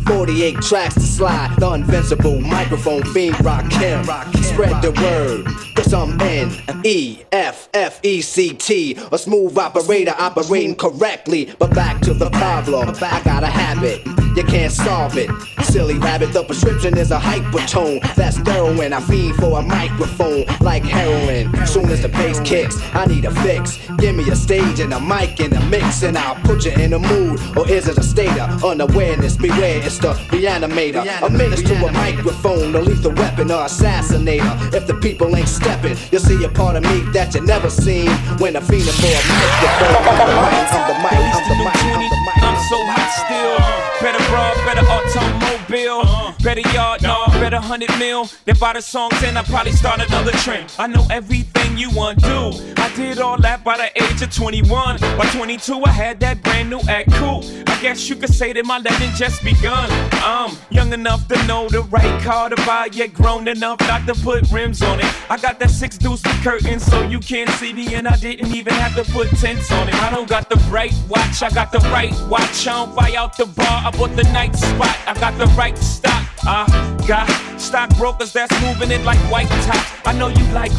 48 0.06 0.60
tracks 0.62 0.94
to 0.94 1.00
slide. 1.00 1.54
The 1.58 1.72
invincible 1.72 2.40
microphone 2.40 3.02
fiend 3.12 3.44
rock 3.44 3.70
him. 3.72 4.04
Spread 4.42 4.82
the 4.82 4.92
word. 5.02 5.46
Cause 5.74 5.92
I'm 5.92 6.20
N 6.20 6.50
E 6.84 7.22
F 7.32 7.68
F 7.74 8.00
E 8.02 8.20
C 8.20 8.54
T. 8.54 8.96
A 9.12 9.18
smooth 9.18 9.56
operator 9.58 10.14
operating 10.18 10.74
correctly. 10.74 11.54
But 11.58 11.74
back 11.74 12.00
to 12.02 12.14
the 12.14 12.30
problem. 12.30 12.90
I 13.00 13.22
got 13.24 13.42
a 13.42 13.48
habit. 13.48 14.25
You 14.36 14.44
can't 14.44 14.70
solve 14.70 15.16
it. 15.16 15.30
Silly 15.64 15.98
rabbit, 15.98 16.34
the 16.34 16.44
prescription 16.44 16.98
is 16.98 17.10
a 17.10 17.18
hypertone. 17.18 18.00
That's 18.16 18.36
heroin. 18.36 18.92
I 18.92 19.00
fiend 19.00 19.36
for 19.36 19.58
a 19.58 19.62
microphone 19.62 20.44
like 20.60 20.84
heroin. 20.84 21.66
Soon 21.66 21.86
as 21.86 22.02
the 22.02 22.10
bass 22.10 22.38
kicks, 22.40 22.76
I 22.94 23.06
need 23.06 23.24
a 23.24 23.30
fix. 23.42 23.78
Give 23.96 24.14
me 24.14 24.28
a 24.28 24.36
stage 24.36 24.80
and 24.80 24.92
a 24.92 25.00
mic 25.00 25.40
and 25.40 25.54
a 25.54 25.60
mix, 25.70 26.02
and 26.02 26.18
I'll 26.18 26.34
put 26.44 26.66
you 26.66 26.72
in 26.72 26.92
a 26.92 26.98
mood. 26.98 27.40
Or 27.56 27.66
is 27.66 27.88
it 27.88 27.96
a 27.96 28.02
state 28.02 28.38
of 28.38 28.62
unawareness? 28.62 29.38
Beware, 29.38 29.80
it's 29.82 29.98
the 29.98 30.12
reanimator. 30.28 31.02
A 31.22 31.30
menace 31.30 31.62
to 31.62 31.74
a 31.74 31.90
microphone, 31.92 32.74
a 32.74 32.80
lethal 32.80 33.12
weapon 33.12 33.50
or 33.50 33.64
assassinator. 33.64 34.74
If 34.74 34.86
the 34.86 34.94
people 34.94 35.34
ain't 35.34 35.48
stepping, 35.48 35.96
you'll 36.12 36.20
see 36.20 36.44
a 36.44 36.50
part 36.50 36.76
of 36.76 36.82
me 36.82 37.00
that 37.12 37.34
you 37.34 37.40
never 37.40 37.70
seen 37.70 38.10
when 38.36 38.54
I'm 38.54 38.64
feeling 38.64 38.96
for 39.00 39.08
a 39.08 39.22
microphone. 39.32 39.96
I'm 40.06 40.18
the 40.18 40.36
mic, 40.44 40.72
I'm 40.72 40.84
the 40.88 40.94
mic, 41.00 41.24
I'm 41.36 41.48
the 41.48 41.56
mic, 41.64 41.84
I'm 41.84 42.10
the 42.10 42.20
mic. 42.26 42.42
I'm 42.42 42.56
so 42.68 42.78
hot 42.84 43.10
still. 43.24 43.75
Better 44.02 44.22
broad, 44.28 44.54
better 44.66 44.86
automobile. 44.86 46.25
Better 46.46 46.60
yard, 46.72 47.02
nah, 47.02 47.26
no, 47.26 47.40
better 47.40 47.58
hundred 47.58 47.90
mil. 47.98 48.30
Then 48.44 48.54
buy 48.60 48.74
the 48.74 48.80
songs, 48.80 49.20
and 49.24 49.36
I 49.36 49.42
probably 49.42 49.72
start 49.72 50.00
another 50.00 50.30
trend. 50.30 50.72
I 50.78 50.86
know 50.86 51.04
everything 51.10 51.76
you 51.76 51.90
want 51.90 52.20
to. 52.20 52.74
I 52.76 52.88
did 52.94 53.18
all 53.18 53.36
that 53.38 53.64
by 53.64 53.76
the 53.76 53.90
age 54.00 54.22
of 54.22 54.32
21. 54.32 55.00
By 55.18 55.26
22, 55.34 55.82
I 55.84 55.88
had 55.88 56.20
that 56.20 56.44
brand 56.44 56.70
new 56.70 56.78
act 56.88 57.10
cool. 57.14 57.42
I 57.66 57.82
guess 57.82 58.08
you 58.08 58.14
could 58.14 58.32
say 58.32 58.52
that 58.52 58.64
my 58.64 58.78
legend 58.78 59.16
just 59.16 59.42
begun. 59.42 59.88
I'm 60.22 60.56
young 60.70 60.92
enough 60.92 61.26
to 61.26 61.46
know 61.48 61.68
the 61.68 61.82
right 61.82 62.22
car 62.22 62.48
to 62.48 62.56
buy, 62.64 62.90
yet 62.92 63.12
grown 63.12 63.48
enough 63.48 63.80
not 63.80 64.06
to 64.06 64.14
put 64.14 64.48
rims 64.52 64.82
on 64.82 65.00
it. 65.00 65.30
I 65.30 65.38
got 65.38 65.58
that 65.58 65.70
six 65.70 65.98
deuce 65.98 66.22
with 66.22 66.44
curtains 66.44 66.86
so 66.86 67.02
you 67.02 67.18
can't 67.18 67.50
see 67.58 67.72
me, 67.72 67.92
and 67.96 68.06
I 68.06 68.14
didn't 68.18 68.54
even 68.54 68.72
have 68.74 68.94
to 68.94 69.12
put 69.12 69.28
tents 69.30 69.72
on 69.72 69.88
it. 69.88 69.94
I 69.96 70.10
don't 70.10 70.28
got 70.28 70.48
the 70.48 70.58
right 70.70 70.94
watch, 71.08 71.42
I 71.42 71.50
got 71.50 71.72
the 71.72 71.80
right 71.90 72.14
watch. 72.30 72.68
I 72.68 72.72
don't 72.72 72.94
buy 72.94 73.14
out 73.16 73.36
the 73.36 73.46
bar, 73.46 73.82
I 73.84 73.90
bought 73.90 74.14
the 74.14 74.22
night 74.32 74.54
spot. 74.54 74.96
I 75.08 75.14
got 75.18 75.36
the 75.38 75.46
right 75.56 75.76
stock. 75.76 76.35
I 76.48 76.64
got 77.08 77.26
stockbrokers 77.60 78.32
that's 78.32 78.52
moving 78.62 78.90
it 78.92 79.02
like 79.04 79.18
white 79.30 79.48
tops. 79.66 79.90
I 80.06 80.12
know 80.12 80.28
you 80.28 80.44
like. 80.52 80.72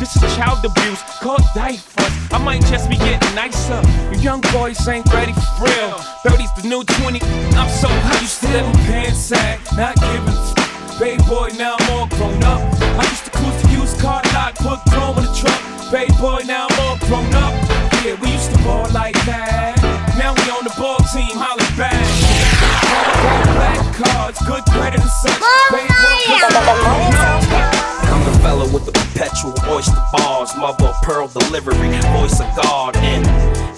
This 0.00 0.16
is 0.16 0.22
child 0.36 0.64
abuse, 0.64 1.00
called 1.20 1.42
diapers. 1.54 2.12
I 2.32 2.38
might 2.42 2.62
just 2.62 2.88
be 2.88 2.96
getting 2.96 3.34
nicer. 3.34 3.80
You 4.10 4.18
young 4.20 4.40
boys 4.52 4.86
ain't 4.88 5.06
ready 5.12 5.32
for 5.32 5.64
real. 5.64 5.98
30's 6.24 6.62
the 6.62 6.68
new 6.68 6.82
20. 6.82 7.20
I'm 7.54 7.68
so 7.68 7.88
high, 7.88 8.20
you 8.20 8.26
still 8.26 8.64
pants 8.88 9.18
sag, 9.18 9.60
not 9.76 9.94
giving 10.00 10.28
a 10.28 10.52
f- 10.58 10.98
Bay 10.98 11.16
boy, 11.28 11.50
now 11.58 11.76
I'm 11.78 11.90
all 11.90 12.06
grown 12.08 12.42
up. 12.42 12.60
I 12.80 13.04
used 13.04 13.24
to 13.26 13.30
cruise 13.30 13.62
the 13.62 13.68
used 13.72 14.00
car 14.00 14.22
lot, 14.32 14.54
put 14.56 14.80
chrome 14.90 15.18
in 15.18 15.24
the 15.24 15.34
truck. 15.34 15.60
Bay 15.92 16.08
boy, 16.18 16.42
now 16.46 16.66
I'm 16.70 16.80
all 16.80 16.98
grown 17.06 17.32
up. 17.34 17.52
Yeah, 18.04 18.18
we 18.20 18.32
used 18.32 18.50
to 18.52 18.58
ball 18.64 18.88
like 18.90 19.14
that. 19.26 19.76
Now 20.18 20.32
we 20.34 20.42
on 20.50 20.64
the 20.64 20.74
ball 20.78 20.98
team, 21.12 21.36
cards, 23.94 24.38
good 24.46 24.64
credit 24.66 25.00
and 25.00 25.10
such. 25.10 25.40
Bay 25.70 25.86
boy, 25.86 26.18
I'm 26.28 26.52
the 26.52 27.73
fella 28.44 28.68
with 28.74 28.84
the 28.84 28.92
perpetual 28.92 29.56
oyster 29.72 29.96
bars, 30.12 30.54
mother 30.56 30.84
of 30.92 30.96
pearl 31.00 31.28
delivery, 31.28 31.88
voice 32.12 32.38
of 32.44 32.48
God, 32.60 32.94
and 32.98 33.24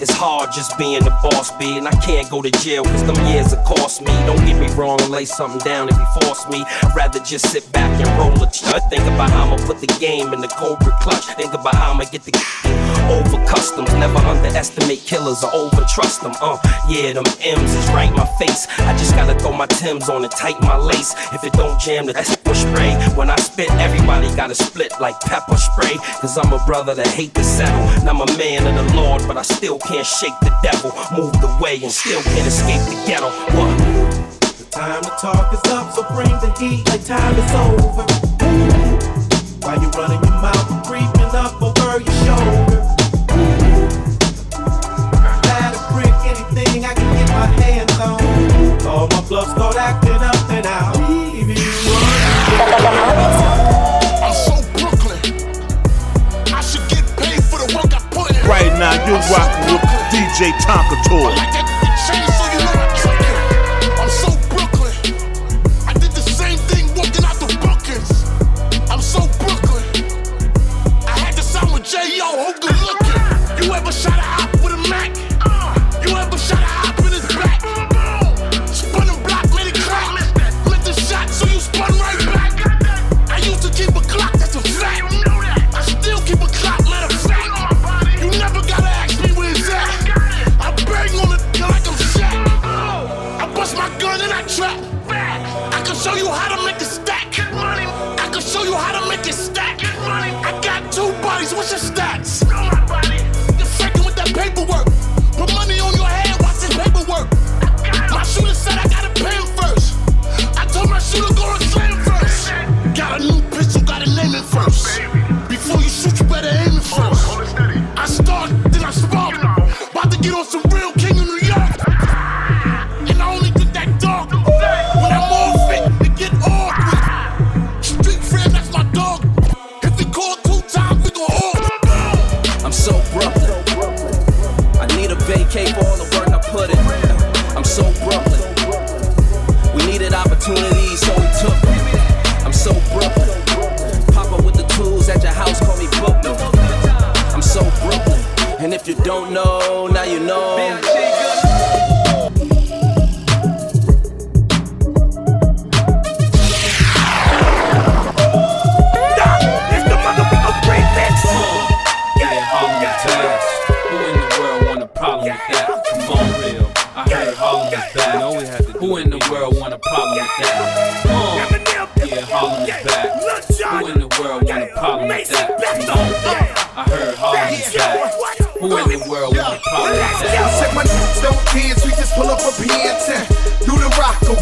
it's 0.01 0.11
hard 0.11 0.51
just 0.51 0.77
being 0.77 0.99
the 0.99 1.15
boss, 1.23 1.55
B. 1.57 1.77
And 1.77 1.87
I 1.87 1.95
can't 2.03 2.29
go 2.29 2.41
to 2.41 2.51
jail 2.59 2.83
cause 2.83 3.05
them 3.07 3.15
years 3.27 3.53
have 3.53 3.63
cost 3.63 4.01
me. 4.01 4.11
Don't 4.27 4.43
get 4.45 4.59
me 4.59 4.67
wrong, 4.75 4.99
lay 5.09 5.23
something 5.23 5.59
down 5.59 5.87
if 5.87 5.95
you 5.97 6.07
force 6.19 6.43
me. 6.49 6.65
Rather 6.97 7.19
just 7.19 7.49
sit 7.49 7.63
back 7.71 7.89
and 7.95 8.09
roll 8.19 8.35
a 8.43 8.51
ch- 8.51 8.67
Think 8.91 9.03
about 9.07 9.31
how 9.31 9.45
I'ma 9.45 9.57
put 9.65 9.79
the 9.79 9.87
game 9.99 10.33
in 10.33 10.41
the 10.41 10.49
Cobra 10.49 10.91
clutch. 11.01 11.25
Think 11.39 11.53
about 11.53 11.75
how 11.75 11.93
I'ma 11.93 12.03
get 12.11 12.23
the 12.23 12.35
over 13.15 13.39
customs. 13.47 13.91
Never 13.93 14.19
underestimate 14.19 14.99
killers 14.99 15.43
or 15.45 15.51
over 15.55 15.81
trust 15.95 16.21
them. 16.21 16.33
Uh, 16.41 16.59
yeah, 16.89 17.13
them 17.13 17.25
M's 17.41 17.73
is 17.73 17.87
right 17.95 18.09
in 18.09 18.15
my 18.15 18.27
face. 18.37 18.67
I 18.79 18.91
just 18.97 19.15
gotta 19.15 19.39
throw 19.39 19.53
my 19.53 19.67
Tim's 19.67 20.09
on 20.09 20.23
and 20.23 20.31
tighten 20.31 20.67
my 20.67 20.77
lace. 20.77 21.15
If 21.31 21.45
it 21.45 21.53
don't 21.53 21.79
jam, 21.79 22.05
that's 22.05 22.35
spray. 22.57 22.93
When 23.15 23.29
I 23.29 23.35
spit, 23.37 23.69
everybody 23.77 24.27
gotta 24.35 24.55
split 24.55 24.91
like 24.99 25.19
pepper 25.21 25.57
spray. 25.57 25.95
Cause 26.21 26.37
I'm 26.37 26.51
a 26.51 26.63
brother 26.65 26.93
that 26.95 27.07
hate 27.07 27.33
to 27.35 27.43
settle. 27.43 27.81
And 28.01 28.09
I'm 28.09 28.21
a 28.21 28.37
man 28.37 28.65
of 28.67 28.75
the 28.75 28.95
Lord, 28.95 29.21
but 29.27 29.37
I 29.37 29.43
still 29.43 29.79
can't 29.79 30.05
shake 30.05 30.37
the 30.41 30.51
devil. 30.63 30.91
Move 31.15 31.33
the 31.41 31.55
way 31.61 31.79
and 31.81 31.91
still 31.91 32.21
can't 32.23 32.47
escape 32.47 32.81
the 32.89 32.97
ghetto. 33.05 33.29
What? 33.55 33.71
The 34.57 34.65
time 34.71 35.03
to 35.03 35.13
talk 35.21 35.53
is 35.53 35.63
up, 35.71 35.93
so 35.93 36.03
bring 36.13 36.33
the 36.43 36.51
heat 36.59 36.87
like 36.89 37.05
time 37.05 37.35
is 37.35 37.51
over. 37.53 38.05
While 39.63 39.81
you 39.81 39.89
running 39.99 40.21
your 40.23 40.37
mouth, 40.41 40.71
and 40.71 40.83
creeping 40.85 41.33
up 41.35 41.61
over 41.61 41.99
your 41.99 42.17
shoulder. 42.23 42.79
Glad 45.43 45.69
to 45.75 45.81
brick 45.91 46.15
anything 46.31 46.85
I 46.85 46.93
can 46.93 47.09
get 47.17 47.29
my 47.29 47.47
hands 47.61 47.99
on. 47.99 48.87
All 48.87 49.07
my 49.07 49.21
bluffs 49.27 49.51
start 49.51 49.75
acting 49.75 50.21
up, 50.23 50.49
and 50.51 50.65
I'll 50.65 50.96
Right 58.47 58.71
now, 58.79 58.93
you're 59.05 59.19
rocking 59.29 59.73
with 59.73 59.81
DJ 60.09 60.51
Tonka 60.61 60.95
Toy. 61.03 61.76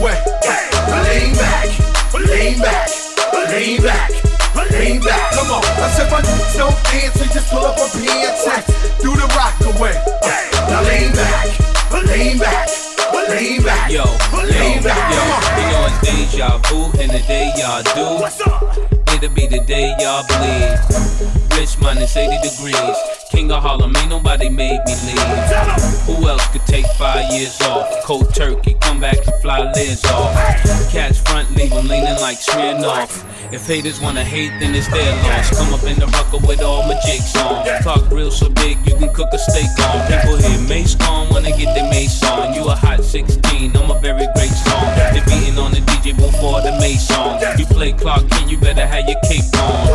Away. 0.06 0.22
Lean 1.10 1.34
back, 1.34 1.66
lean 2.14 2.60
back, 2.62 2.90
lean 3.50 3.82
back, 3.82 4.10
lean 4.72 5.02
back. 5.02 5.32
Come 5.34 5.52
on. 5.52 5.64
I 5.82 5.90
said 5.98 6.12
my 6.12 6.22
niggas 6.22 6.58
don't 6.58 6.78
dance, 6.94 7.16
we 7.20 7.26
just 7.34 7.50
pull 7.50 7.66
up 7.66 7.78
a 7.78 7.88
PN10. 7.98 9.02
Do 9.02 9.16
the 9.16 9.28
rock 9.34 9.58
away. 9.66 9.98
Now 10.70 10.86
lean 10.86 11.12
back, 11.14 11.46
lean 12.06 12.38
back, 12.38 12.70
lean 13.30 13.64
back. 13.64 13.92
Yo, 13.92 14.06
lean 14.46 14.84
back. 14.84 15.10
yo, 15.10 15.24
you 15.58 15.66
know 15.74 15.90
it's 15.90 16.00
deja 16.06 16.58
vu, 16.70 16.86
and 17.02 17.12
the 17.12 17.24
day 17.28 17.52
y'all 17.58 17.82
do. 17.98 18.22
It'll 19.14 19.34
be 19.34 19.48
the 19.48 19.64
day 19.66 19.96
y'all 20.00 20.26
bleed. 20.28 21.58
Rich 21.58 21.80
minus 21.80 22.16
80 22.16 22.38
degrees. 22.48 23.15
King 23.36 23.52
of 23.52 23.64
Harlem, 23.64 23.94
ain't 23.98 24.10
nobody 24.10 24.48
made 24.48 24.80
me 24.86 24.96
leave. 25.06 25.20
Who 26.08 26.26
else 26.30 26.48
could 26.54 26.66
take 26.66 26.86
five 26.98 27.30
years 27.34 27.60
off? 27.64 27.92
Cold 28.06 28.34
turkey, 28.34 28.76
come 28.80 29.02
back 29.02 29.18
and 29.28 29.36
fly 29.42 29.60
lids 29.74 30.06
off. 30.06 30.34
Catch 30.90 31.20
front, 31.20 31.54
leave 31.54 31.74
'em 31.74 31.86
leaning 31.90 32.18
like 32.22 32.38
Smirnoff. 32.38 33.26
If 33.52 33.68
haters 33.68 34.02
wanna 34.02 34.24
hate, 34.24 34.52
then 34.60 34.74
it's 34.76 34.88
their 34.88 35.16
loss. 35.24 35.50
Come 35.58 35.74
up 35.74 35.84
in 35.84 36.00
the 36.00 36.08
Rucker 36.08 36.46
with 36.46 36.62
all 36.62 36.84
my 36.88 37.00
jigs 37.06 37.36
on. 37.38 37.66
Talk 37.84 38.10
real 38.12 38.32
so 38.32 38.50
big, 38.50 38.78
you 38.86 38.96
can 38.96 39.14
cook 39.14 39.30
a 39.34 39.38
steak 39.38 39.70
on. 39.80 40.08
People 40.08 40.38
hear 40.38 40.60
Mace 40.68 40.96
on, 41.08 41.30
wanna 41.30 41.52
get 41.52 41.74
their 41.76 41.90
mace 41.90 42.24
on. 42.24 42.54
You 42.54 42.66
a 42.66 42.76
hot 42.76 43.04
16, 43.04 43.76
I'm 43.76 43.92
a 43.92 44.00
very 44.00 44.28
great 44.36 44.52
song. 44.52 44.86
They 45.14 45.22
beating 45.26 45.58
on 45.58 45.72
the 45.72 45.82
DJ 45.82 46.16
before 46.16 46.62
the 46.62 46.72
Mace 46.80 47.08
song. 47.08 47.40
You 47.58 47.66
play 47.66 47.94
Clark 47.94 48.30
Kent, 48.30 48.50
you 48.50 48.58
better 48.58 48.86
have 48.86 49.08
your 49.08 49.20
cape 49.30 49.46
on. 49.62 49.88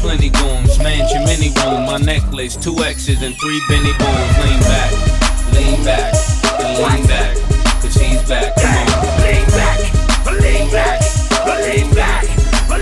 Plenty 0.00 0.30
goons, 0.30 0.78
mansion, 0.78 1.24
mini 1.24 1.52
room, 1.60 1.86
my 1.86 1.98
necklace, 1.98 2.56
two 2.56 2.76
X's 2.82 3.22
and 3.22 3.34
three 3.36 3.60
Benny 3.68 3.92
Booms. 4.00 4.34
Lean 4.42 4.60
back, 4.64 4.90
lean 5.52 5.84
back, 5.84 6.12
lean 6.80 7.06
back, 7.06 7.36
cause 7.80 7.94
he's 7.94 8.22
back. 8.28 8.54
Come 8.56 8.88
on. 8.96 9.04
Lean 9.22 9.46
back, 9.52 9.78
lean 10.40 10.70
back, 10.72 11.00
lean 11.46 11.94
back, 11.94 12.24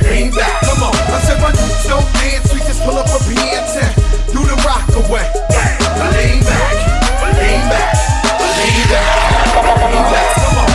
lean 0.08 0.30
back. 0.30 0.62
Come 0.62 0.82
on. 0.82 0.94
I 0.94 1.18
said 1.22 1.40
my 1.40 1.52
niggas 1.52 1.88
don't 1.88 2.06
dance, 2.18 2.52
we 2.52 2.60
just 2.60 2.82
pull 2.82 2.96
up 2.96 3.06
a 3.06 3.18
PN10. 3.24 4.32
Do 4.32 4.40
the 4.44 4.56
rock 4.66 4.88
away. 4.96 5.26
Lean 6.12 6.42
back, 6.42 6.76
lean 7.38 7.62
back, 7.70 7.94
lean 8.58 8.88
back, 8.90 9.12
lean 9.90 10.06
back. 10.10 10.34
Come 10.36 10.58
on. 10.58 10.71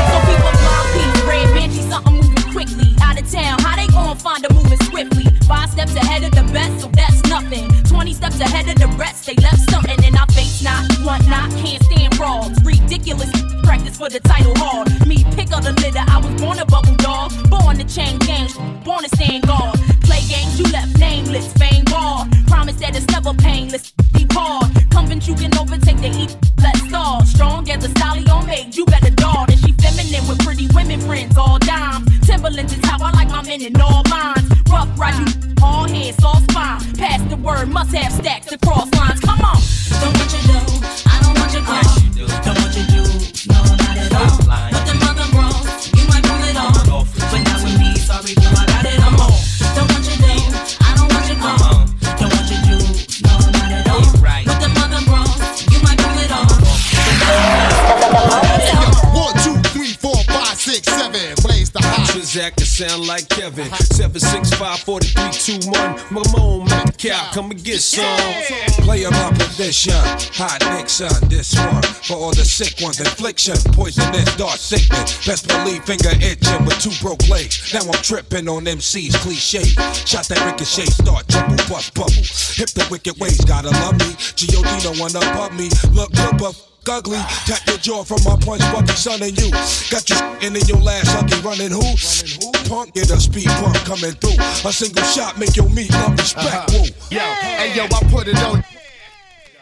Position. 69.67 69.99
Hot 70.39 70.59
Nixon, 70.71 71.11
this 71.29 71.55
one. 71.55 71.83
For 71.83 72.15
all 72.15 72.31
the 72.31 72.45
sick 72.45 72.79
ones, 72.81 72.99
infliction. 72.99 73.55
Poisonous, 73.73 74.35
dark 74.35 74.57
sickness. 74.57 75.25
Best 75.25 75.47
believe 75.47 75.83
finger 75.83 76.11
itching 76.23 76.63
with 76.65 76.79
two 76.79 76.95
broke 77.03 77.27
legs. 77.27 77.73
Now 77.73 77.83
I'm 77.83 78.01
tripping 78.01 78.47
on 78.47 78.67
MC's 78.67 79.15
cliche. 79.17 79.63
Shot 80.07 80.27
that 80.29 80.39
ricochet, 80.45 80.87
start 80.87 81.27
jumble, 81.27 81.57
bust 81.67 81.93
bubble. 81.93 82.23
Hip 82.55 82.71
the 82.71 82.87
wicked 82.89 83.19
ways, 83.19 83.43
gotta 83.43 83.69
love 83.83 83.99
me. 83.99 84.15
G.O.D. 84.35 84.69
don't 84.83 84.99
want 84.99 85.15
above 85.15 85.53
me. 85.53 85.69
Look 85.91 86.11
good, 86.13 86.37
but 86.37 86.55
ugly. 86.87 87.19
Tap 87.43 87.59
your 87.67 87.77
jaw 87.77 88.03
from 88.03 88.23
my 88.23 88.39
punch, 88.39 88.63
bucky 88.71 88.95
son 88.95 89.21
and 89.21 89.35
you. 89.35 89.51
Got 89.91 90.07
you 90.07 90.19
and 90.47 90.55
in 90.55 90.63
your 90.67 90.79
last 90.79 91.11
lucky 91.11 91.35
running 91.43 91.75
who? 91.75 91.83
Punk 92.71 92.95
get 92.95 93.11
a 93.11 93.19
speed 93.19 93.51
bump 93.59 93.75
coming 93.83 94.15
through. 94.15 94.39
A 94.63 94.71
single 94.71 95.03
shot 95.03 95.37
make 95.37 95.55
your 95.55 95.69
meat 95.69 95.91
love 95.91 96.15
respect. 96.15 96.71
Uh-huh. 96.71 96.87
Woo. 96.87 96.87
Yo, 97.11 97.19
hey 97.19 97.75
yo, 97.75 97.83
I 97.83 97.99
put 98.07 98.27
it 98.27 98.39
on. 98.47 98.63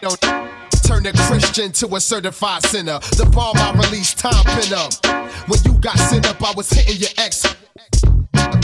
Turn 0.01 1.05
a 1.05 1.13
Christian 1.13 1.71
to 1.73 1.95
a 1.95 1.99
certified 1.99 2.63
sinner. 2.63 2.99
The 3.17 3.29
bomb 3.31 3.57
I 3.57 3.71
released, 3.73 4.19
time 4.19 4.43
pin 4.43 4.73
up. 4.73 4.93
When 5.47 5.59
you 5.63 5.79
got 5.79 5.97
sent 5.97 6.29
up, 6.29 6.41
I 6.43 6.53
was 6.55 6.69
hitting 6.69 6.97
your 6.97 7.09
ex. 7.17 7.45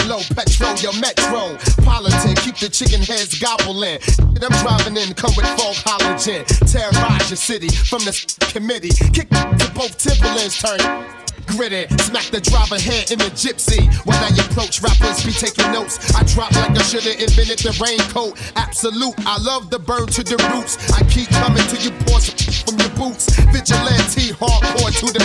Low 0.08 0.20
petrol, 0.36 0.76
your 0.78 0.94
metro. 1.00 1.56
Politan, 1.86 2.36
keep 2.44 2.58
the 2.58 2.70
chicken 2.70 3.02
heads 3.02 3.40
gobbling. 3.40 4.00
I'm 4.42 4.52
driving 4.64 4.98
in, 4.98 5.14
come 5.14 5.32
with 5.38 5.48
fog 5.58 5.76
halogen. 5.76 6.46
Terrorize 6.72 7.30
your 7.30 7.38
city 7.38 7.70
from 7.70 8.00
the 8.00 8.14
committee. 8.52 8.92
Kick 9.14 9.30
to 9.30 9.72
both 9.74 9.98
Timberlands, 9.98 10.62
turn 10.62 11.21
gritty. 11.52 11.88
Smack 11.98 12.26
the 12.32 12.42
driver 12.42 12.80
head 12.80 13.12
in 13.12 13.20
the 13.20 13.32
gypsy. 13.36 13.88
When 14.06 14.18
I 14.18 14.30
approach 14.48 14.82
rappers, 14.82 15.24
be 15.24 15.32
taking 15.32 15.72
notes. 15.72 16.14
I 16.16 16.24
drop 16.24 16.52
like 16.56 16.72
I 16.72 16.84
should've 16.84 17.20
invented 17.20 17.60
the 17.60 17.74
raincoat. 17.82 18.40
Absolute, 18.56 19.16
I 19.26 19.38
love 19.42 19.70
the 19.70 19.80
burn 19.80 20.08
to 20.08 20.24
the 20.24 20.38
roots. 20.54 20.78
I 20.92 21.04
keep 21.06 21.30
coming 21.30 21.66
to 21.68 21.78
you, 21.78 21.92
pour 22.06 22.20
some 22.20 22.36
from 22.62 22.80
your 22.80 22.90
boots. 22.96 23.30
Vigilante, 23.52 24.32
hardcore 24.34 24.94
to 25.00 25.08
the. 25.14 25.22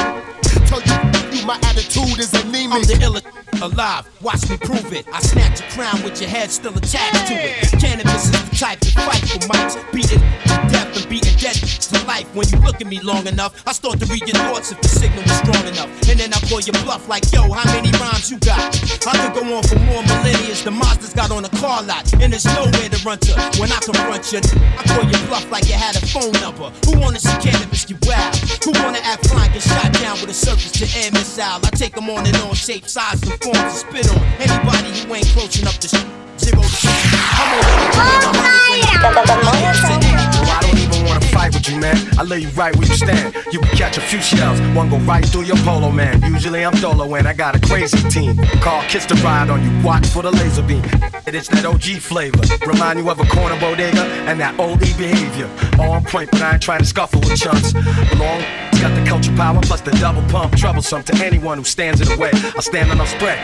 Tell 0.66 0.80
you, 0.82 1.38
you 1.38 1.46
my 1.46 1.56
attitude 1.62 2.18
is 2.18 2.32
anemic. 2.34 2.72
I'm 2.72 2.82
the 2.82 2.94
illest 3.04 3.62
alive. 3.62 4.08
Watch 4.22 4.48
me 4.48 4.56
prove 4.56 4.92
it. 4.92 5.06
I 5.12 5.20
snatch 5.20 5.60
your 5.60 5.70
crown 5.70 6.02
with 6.02 6.20
your 6.20 6.30
head 6.30 6.50
still 6.50 6.76
attached 6.76 7.28
to 7.28 7.34
it. 7.34 7.56
Canibus 7.80 8.32
is 8.32 8.50
the 8.50 8.56
type 8.56 8.80
to 8.80 8.90
fight 8.92 9.22
for 9.28 9.38
mics. 9.48 9.76
Beating 9.92 10.20
death 10.72 10.96
and 10.96 11.08
beating 11.08 11.36
dead 11.38 11.54
to 11.54 12.06
life. 12.06 12.26
When 12.34 12.48
you 12.48 12.58
look 12.60 12.80
at 12.80 12.86
me 12.86 13.00
long 13.00 13.26
enough, 13.26 13.62
I 13.66 13.72
start 13.72 14.00
to 14.00 14.06
read 14.06 14.26
your 14.26 14.36
thoughts 14.48 14.72
if 14.72 14.80
the 14.80 14.88
signal 14.88 15.22
is 15.24 15.36
strong 15.38 15.66
enough. 15.66 15.90
And 16.08 16.18
then 16.18 16.32
I 16.32 16.40
call 16.48 16.60
your 16.60 16.74
bluff 16.84 17.08
like, 17.08 17.30
yo, 17.32 17.42
how 17.52 17.64
many 17.72 17.90
rhymes 17.98 18.30
you 18.30 18.38
got? 18.38 18.58
I 19.06 19.12
could 19.20 19.34
go 19.34 19.56
on 19.56 19.62
for 19.62 19.78
more 19.86 20.02
millennia. 20.02 20.54
The 20.66 20.70
monsters 20.70 21.14
got 21.14 21.30
on 21.30 21.44
a 21.44 21.52
car 21.60 21.82
lot. 21.82 22.10
And 22.20 22.32
there's 22.32 22.46
nowhere 22.46 22.88
to 22.88 22.98
run 23.04 23.18
to. 23.28 23.32
When 23.60 23.70
I 23.70 23.78
confront 23.78 24.32
you, 24.32 24.40
I 24.42 24.82
call 24.88 25.04
your 25.04 25.20
bluff 25.28 25.46
like 25.50 25.68
you 25.68 25.74
had 25.74 25.94
a 25.96 26.04
phone 26.06 26.32
number. 26.42 26.72
Who 26.86 26.98
wanna 26.98 27.20
cannabis, 27.40 27.88
you 27.90 27.96
wild? 28.06 28.36
Who 28.64 28.72
wanna 28.82 29.00
act 29.02 29.28
flying, 29.28 29.52
get 29.52 29.62
shot 29.62 29.92
down 29.94 30.20
with 30.20 30.30
a 30.30 30.34
surface 30.34 30.72
to 30.72 30.84
air 31.00 31.10
missile? 31.12 31.60
I 31.64 31.70
take 31.70 31.94
them 31.94 32.08
on 32.10 32.26
and 32.26 32.36
on, 32.38 32.54
shape, 32.54 32.88
size, 32.88 33.22
and 33.22 33.32
forms 33.42 33.58
to 33.58 33.70
spit 33.70 34.10
on. 34.10 34.22
Anybody 34.40 34.90
who 35.00 35.14
ain't 35.14 35.26
close 35.28 35.60
enough 35.60 35.78
to 35.80 35.88
sh- 35.88 36.25
I 42.18 42.22
lay 42.22 42.38
you 42.38 42.48
right 42.50 42.74
where 42.74 42.86
you 42.86 42.94
stand. 42.94 43.34
You 43.52 43.60
can 43.60 43.76
catch 43.76 43.98
a 43.98 44.00
few 44.00 44.20
shells, 44.22 44.58
one 44.74 44.88
go 44.88 44.96
right 44.98 45.24
through 45.24 45.42
your 45.42 45.56
polo, 45.58 45.90
man. 45.90 46.22
Usually 46.22 46.64
I'm 46.64 46.74
solo 46.76 47.14
and 47.14 47.28
I 47.28 47.34
got 47.34 47.54
a 47.54 47.60
crazy 47.60 48.08
team. 48.08 48.36
Call 48.60 48.82
Kiss 48.84 49.04
to 49.06 49.14
ride 49.16 49.50
on 49.50 49.62
you, 49.62 49.84
watch 49.84 50.06
for 50.06 50.22
the 50.22 50.30
laser 50.30 50.62
beam. 50.62 50.82
It's 51.26 51.48
that 51.48 51.66
OG 51.66 52.00
flavor. 52.00 52.40
Remind 52.66 52.98
you 52.98 53.10
of 53.10 53.20
a 53.20 53.26
corner 53.26 53.58
bodega 53.60 54.02
and 54.28 54.40
that 54.40 54.58
old 54.58 54.82
E 54.82 54.94
behavior. 54.96 55.50
On 55.78 56.02
point, 56.04 56.30
but 56.30 56.40
I 56.40 56.54
ain't 56.54 56.62
trying 56.62 56.80
to 56.80 56.86
scuffle 56.86 57.20
with 57.20 57.36
chunks. 57.36 57.74
Long 58.18 58.42
got 58.80 58.94
the 58.94 59.04
culture 59.08 59.34
power 59.36 59.60
plus 59.62 59.80
the 59.80 59.92
double 59.92 60.22
pump. 60.30 60.56
Troublesome 60.56 61.02
to 61.04 61.24
anyone 61.24 61.58
who 61.58 61.64
stands 61.64 62.00
in 62.00 62.08
the 62.08 62.16
way. 62.16 62.30
I 62.32 62.60
stand 62.60 62.90
on 62.90 63.00
a 63.00 63.06
spread. 63.06 63.38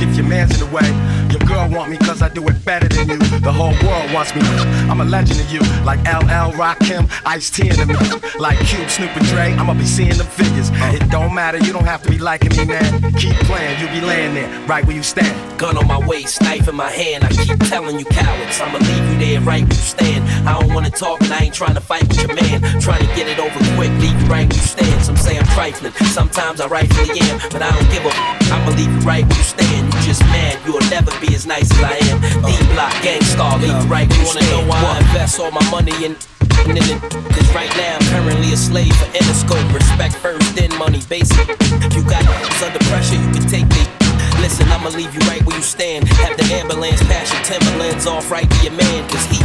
If 0.00 0.16
your 0.16 0.26
man's 0.26 0.60
in 0.60 0.66
the 0.66 0.74
way, 0.74 0.86
your 1.30 1.40
girl 1.48 1.68
want 1.68 1.90
me 1.90 1.96
cause 1.98 2.22
I 2.22 2.28
do 2.28 2.46
it 2.48 2.64
better 2.64 2.88
than 2.88 3.08
you. 3.08 3.18
The 3.18 3.52
whole 3.52 3.74
world 3.86 4.12
wants 4.12 4.34
me. 4.34 4.42
I'm 4.90 5.00
a 5.00 5.04
legend 5.04 5.40
to 5.40 5.46
you. 5.52 5.60
Like 5.84 6.00
LL, 6.00 6.52
Rakim, 6.54 7.10
Ice 7.24 7.50
T 7.50 7.68
and 7.68 7.88
me. 7.88 7.94
Like 8.38 8.58
Cube, 8.66 8.88
Snoop 8.90 9.16
and 9.16 9.26
Dre, 9.26 9.52
I'ma 9.52 9.74
be 9.74 9.84
seeing 9.84 10.16
the 10.16 10.24
figures. 10.24 10.70
Uh. 10.70 10.92
It 10.94 11.10
don't 11.10 11.34
matter, 11.34 11.58
you 11.58 11.72
don't 11.72 11.84
have 11.84 12.02
to 12.02 12.10
be 12.10 12.18
liking 12.18 12.56
me, 12.56 12.64
man. 12.64 13.12
Keep 13.14 13.36
playing, 13.48 13.80
you 13.80 13.86
be 13.88 14.00
laying 14.00 14.34
there, 14.34 14.48
right 14.66 14.84
where 14.84 14.96
you 14.96 15.02
stand. 15.02 15.34
Gun 15.58 15.76
on 15.76 15.86
my 15.86 15.98
waist, 16.06 16.40
knife 16.42 16.68
in 16.68 16.74
my 16.74 16.90
hand. 16.90 17.24
I 17.24 17.28
keep 17.28 17.58
telling 17.68 17.98
you 17.98 18.04
cowards, 18.04 18.60
I'ma 18.60 18.78
leave 18.78 19.12
you 19.12 19.18
there 19.18 19.40
right 19.40 19.62
where 19.62 19.78
you 19.78 19.84
stand. 19.94 20.48
I 20.48 20.60
don't 20.60 20.72
wanna 20.74 20.90
talk 20.90 21.20
and 21.22 21.32
I 21.32 21.44
ain't 21.44 21.54
trying 21.54 21.74
to 21.74 21.80
fight 21.80 22.06
with 22.08 22.18
your 22.22 22.34
man. 22.34 22.60
Trying 22.80 23.06
to 23.06 23.14
get 23.14 23.28
it 23.28 23.38
over 23.38 23.58
quick, 23.76 23.90
leave 24.00 24.20
you 24.20 24.26
right 24.26 24.46
where 24.46 24.52
you 24.52 24.52
stand. 24.52 24.73
Some 25.04 25.16
say 25.16 25.38
I'm 25.38 25.46
trifling, 25.54 25.92
sometimes 26.10 26.60
I 26.60 26.66
rightfully 26.66 27.20
am, 27.30 27.38
but 27.52 27.62
I 27.62 27.70
don't 27.70 27.90
give 27.90 28.04
a 28.04 28.08
f- 28.08 28.52
I'ma 28.52 28.70
leave 28.76 28.90
you 28.90 29.00
right 29.06 29.24
where 29.24 29.38
you 29.38 29.44
stand. 29.44 29.92
You 29.94 30.00
just 30.00 30.22
mad, 30.32 30.58
you'll 30.66 30.80
never 30.90 31.12
be 31.20 31.34
as 31.34 31.46
nice 31.46 31.70
as 31.70 31.80
I 31.82 31.96
am. 32.10 32.18
Uh, 32.42 32.48
D 32.48 32.56
block, 32.72 32.92
gangstar, 33.04 33.60
leave 33.60 33.70
you 33.70 33.88
right 33.90 34.08
where 34.08 34.18
you 34.18 34.26
wanna 34.26 34.46
know 34.50 34.64
why 34.66 34.80
I 34.80 34.98
invest 34.98 35.38
all 35.38 35.50
my 35.50 35.64
money 35.70 35.92
in. 36.04 36.16
Cause 36.64 37.54
right 37.54 37.68
now 37.76 37.98
I'm 38.00 38.06
currently 38.08 38.52
a 38.52 38.56
slave 38.56 38.94
for 38.96 39.04
Interscope. 39.12 39.68
Respect 39.74 40.14
first, 40.16 40.56
then 40.56 40.70
money 40.78 41.02
basic. 41.08 41.44
If 41.60 41.94
you 41.94 42.02
got 42.02 42.24
under 42.64 42.78
pressure, 42.88 43.16
you 43.16 43.30
can 43.36 43.46
take 43.46 43.68
me. 43.68 43.84
Listen, 44.40 44.66
I'ma 44.72 44.88
leave 44.90 45.12
you 45.14 45.20
right 45.28 45.44
where 45.44 45.56
you 45.56 45.62
stand. 45.62 46.08
Have 46.08 46.36
the 46.36 46.44
ambulance 46.54 47.02
pass 47.04 47.32
your 47.32 47.42
Timberlands 47.44 48.06
off 48.06 48.30
right 48.30 48.48
to 48.48 48.62
your 48.64 48.72
man. 48.72 49.08
Cause 49.08 49.24
he 49.26 49.38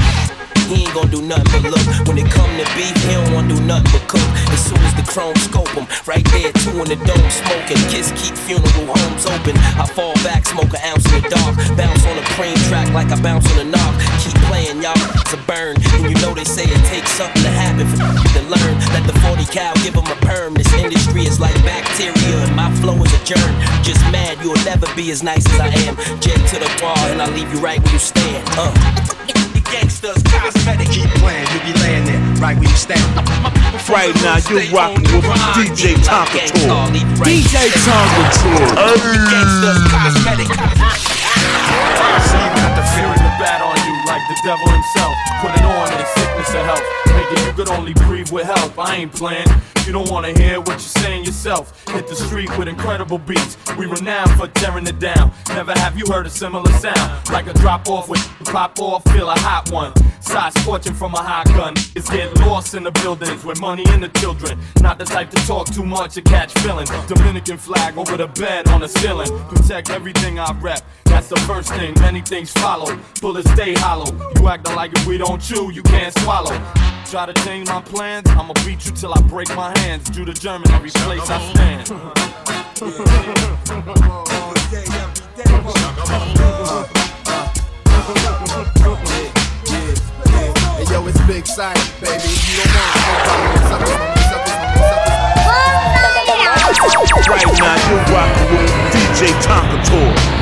he 0.70 0.86
ain't 0.86 0.94
gonna 0.94 1.10
do 1.10 1.22
nothing 1.22 1.50
but 1.50 1.74
look. 1.74 1.86
When 2.06 2.18
it 2.22 2.30
come 2.30 2.50
to 2.62 2.66
beef, 2.78 2.94
he 3.02 3.18
don't 3.18 3.34
wanna 3.34 3.50
do 3.50 3.60
nothing 3.66 3.90
but 3.90 4.06
cook. 4.06 4.30
As 4.54 4.62
soon 4.62 4.78
as 4.86 4.94
the 4.94 5.04
chrome 5.04 5.36
scope 5.42 5.74
him, 5.74 5.90
right 6.06 6.24
there, 6.30 6.54
two 6.62 6.78
in 6.78 6.88
the 6.94 7.00
dome 7.10 7.30
smoking. 7.34 7.82
Kiss 7.90 8.14
keep 8.14 8.38
funeral 8.38 8.86
homes 8.86 9.26
open. 9.26 9.58
I 9.82 9.90
fall 9.90 10.14
back, 10.22 10.46
smoke 10.46 10.70
an 10.70 10.82
ounce 10.86 11.06
in 11.10 11.26
the 11.26 11.30
dark. 11.34 11.58
Bounce 11.74 12.06
on 12.06 12.22
a 12.22 12.26
cream 12.38 12.56
track 12.70 12.94
like 12.94 13.10
I 13.10 13.18
bounce 13.20 13.50
on 13.58 13.66
a 13.66 13.68
knock. 13.68 13.94
Keep 14.22 14.38
playing, 14.46 14.82
y'all 14.86 14.94
to 15.34 15.38
burn. 15.50 15.74
And 15.98 16.06
you 16.06 16.16
know 16.22 16.38
they 16.38 16.46
say 16.46 16.70
it 16.70 16.84
takes 16.86 17.10
something 17.18 17.42
to 17.42 17.50
happen 17.50 17.90
for 17.90 17.98
to 18.38 18.42
learn. 18.46 18.74
Let 18.94 19.10
the 19.10 19.18
40 19.26 19.50
cal 19.50 19.74
give 19.82 19.98
them 19.98 20.06
a 20.06 20.18
perm. 20.22 20.54
This 20.54 20.70
industry 20.78 21.26
is 21.26 21.40
like 21.40 21.58
bacteria, 21.66 22.46
and 22.46 22.56
my 22.56 22.70
flow 22.78 22.94
is 23.02 23.14
a 23.18 23.22
germ. 23.26 23.54
Just 23.82 24.06
mad, 24.14 24.38
you'll 24.46 24.62
never 24.70 24.86
be 24.94 25.10
as 25.10 25.24
nice 25.24 25.46
as 25.50 25.60
I 25.60 25.70
am. 25.90 25.98
J 26.22 26.30
to 26.38 26.58
the 26.62 26.70
bar, 26.80 26.98
and 27.10 27.22
I 27.22 27.28
leave 27.34 27.50
you 27.54 27.60
right 27.60 27.82
where 27.82 27.94
you 27.94 28.00
stand. 28.00 28.46
Uh. 28.54 29.49
Gangsters, 29.72 30.22
cosmetic. 30.24 30.90
Keep 30.90 31.10
playing, 31.22 31.46
you 31.54 31.60
be 31.62 31.74
laying 31.82 32.06
there, 32.06 32.20
right 32.42 32.58
where 32.58 32.70
you 32.70 32.76
stand. 32.76 33.04
Right 33.90 34.14
now, 34.22 34.38
you're 34.50 34.66
rocking 34.74 35.04
with 35.14 35.26
DJ 35.54 35.96
Tonka 36.02 36.50
Toy. 36.50 37.00
DJ 37.22 37.70
Tonka 37.86 38.22
Gangsters, 39.30 39.82
cosmetic. 39.94 40.50
See, 42.26 42.42
you 42.42 42.50
got 42.58 42.74
the 42.76 42.84
fear 42.94 43.10
in 43.14 43.22
the 43.22 43.34
bat 43.38 43.62
on 43.62 43.78
you, 43.86 43.94
like 44.06 44.24
the 44.28 44.38
devil 44.44 44.68
himself. 44.70 45.16
Put 45.42 45.52
it 45.54 45.66
on 45.66 45.92
in 45.94 46.06
sickness 46.18 46.54
or 46.56 46.64
health. 46.66 47.09
You 47.46 47.54
could 47.54 47.70
only 47.70 47.94
breathe 47.94 48.32
with 48.32 48.46
help. 48.46 48.78
I 48.78 48.98
ain't 48.98 49.14
playing. 49.14 49.48
You 49.86 49.94
don't 49.94 50.12
wanna 50.12 50.38
hear 50.38 50.60
what 50.60 50.74
you're 50.74 50.80
saying 50.80 51.26
yourself. 51.26 51.84
Hit 51.90 52.08
the 52.08 52.16
street 52.16 52.56
with 52.58 52.68
incredible 52.68 53.18
beats. 53.18 53.58
We 53.78 53.88
renowned 53.88 54.32
for 54.32 54.48
tearing 54.48 54.86
it 54.86 55.00
down. 55.00 55.32
Never 55.50 55.74
have 55.74 55.98
you 55.98 56.06
heard 56.12 56.28
a 56.28 56.30
similar 56.30 56.72
sound. 56.74 57.30
Like 57.32 57.48
a 57.48 57.54
drop 57.54 57.88
off 57.90 58.08
with 58.08 58.22
pop 58.46 58.80
off, 58.80 59.04
feel 59.12 59.30
a 59.30 59.40
hot 59.40 59.72
one. 59.72 59.94
Side 60.22 60.54
scorching 60.60 60.94
from 60.94 61.16
a 61.16 61.24
hot 61.24 61.48
gun. 61.48 61.74
It's 61.96 62.08
get 62.10 62.32
lost 62.42 62.76
in 62.76 62.84
the 62.84 62.92
buildings 62.92 63.44
with 63.44 63.60
money 63.60 63.84
and 63.88 64.04
the 64.04 64.10
children. 64.20 64.60
Not 64.82 65.00
the 65.00 65.06
type 65.06 65.32
to 65.32 65.48
talk 65.48 65.68
too 65.74 65.86
much 65.86 66.18
or 66.18 66.22
catch 66.22 66.54
feelings. 66.60 66.92
Dominican 67.08 67.58
flag 67.58 67.98
over 67.98 68.16
the 68.16 68.28
bed 68.28 68.68
on 68.68 68.82
the 68.82 68.88
ceiling. 68.88 69.30
Protect 69.50 69.90
everything 69.90 70.38
I 70.38 70.52
rep. 70.60 70.82
That's 71.06 71.30
the 71.30 71.40
first 71.48 71.70
thing. 71.74 71.96
Many 72.00 72.22
things 72.22 72.52
follow. 72.52 72.96
Bullets 73.22 73.50
stay 73.54 73.74
hollow. 73.74 74.12
You 74.36 74.48
acting 74.50 74.76
like 74.76 74.94
if 74.94 75.08
we 75.08 75.18
don't 75.18 75.42
chew, 75.42 75.72
you 75.72 75.82
can't 75.82 76.14
swallow. 76.20 76.54
Try 77.06 77.26
to 77.26 77.34
change 77.44 77.68
my 77.68 77.82
plans, 77.82 78.30
I'ma 78.30 78.54
beat 78.66 78.86
you 78.86 78.92
till 78.92 79.14
I 79.14 79.22
break 79.24 79.50
my 79.56 79.78
hands. 79.80 80.10
Due 80.10 80.26
to 80.26 80.34
German 80.34 80.70
every 80.72 80.92
place 80.92 81.30
I 81.30 81.40
stand. 81.52 81.88
Hey 90.78 90.94
yo, 90.94 91.08
it's 91.08 91.22
big 91.28 91.48
sight, 91.48 91.78
baby. 92.00 92.24
You 92.28 92.64
don't 92.64 92.74
want 92.76 93.40
Right 97.28 97.46
now, 97.46 97.76
you're 97.90 98.04
rocking 98.14 98.50
with 98.58 98.72
DJ 98.94 99.32
Tonka 99.42 99.78
Toy. 99.86 100.39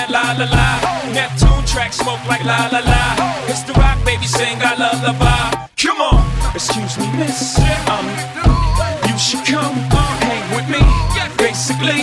That 0.06 0.10
la 0.10 0.34
la 0.34 0.46
la. 0.50 1.12
Neptune 1.12 1.64
track 1.66 1.92
smoke 1.92 2.24
like 2.26 2.44
la 2.44 2.68
la 2.72 2.80
la. 2.80 3.02
It's 3.46 3.62
the 3.62 3.72
rock 3.74 3.98
baby 4.04 4.26
sing 4.26 4.58
I 4.60 4.74
love 4.74 5.00
the 5.02 5.14
vibe. 5.14 5.68
Come 5.76 6.00
on, 6.00 6.22
excuse 6.54 6.98
me, 6.98 7.06
miss. 7.16 7.58
Um, 7.90 8.06
you 9.06 9.18
should 9.18 9.44
come 9.46 9.74
hang 10.26 10.46
with 10.56 10.68
me. 10.68 10.82
Basically. 11.36 12.02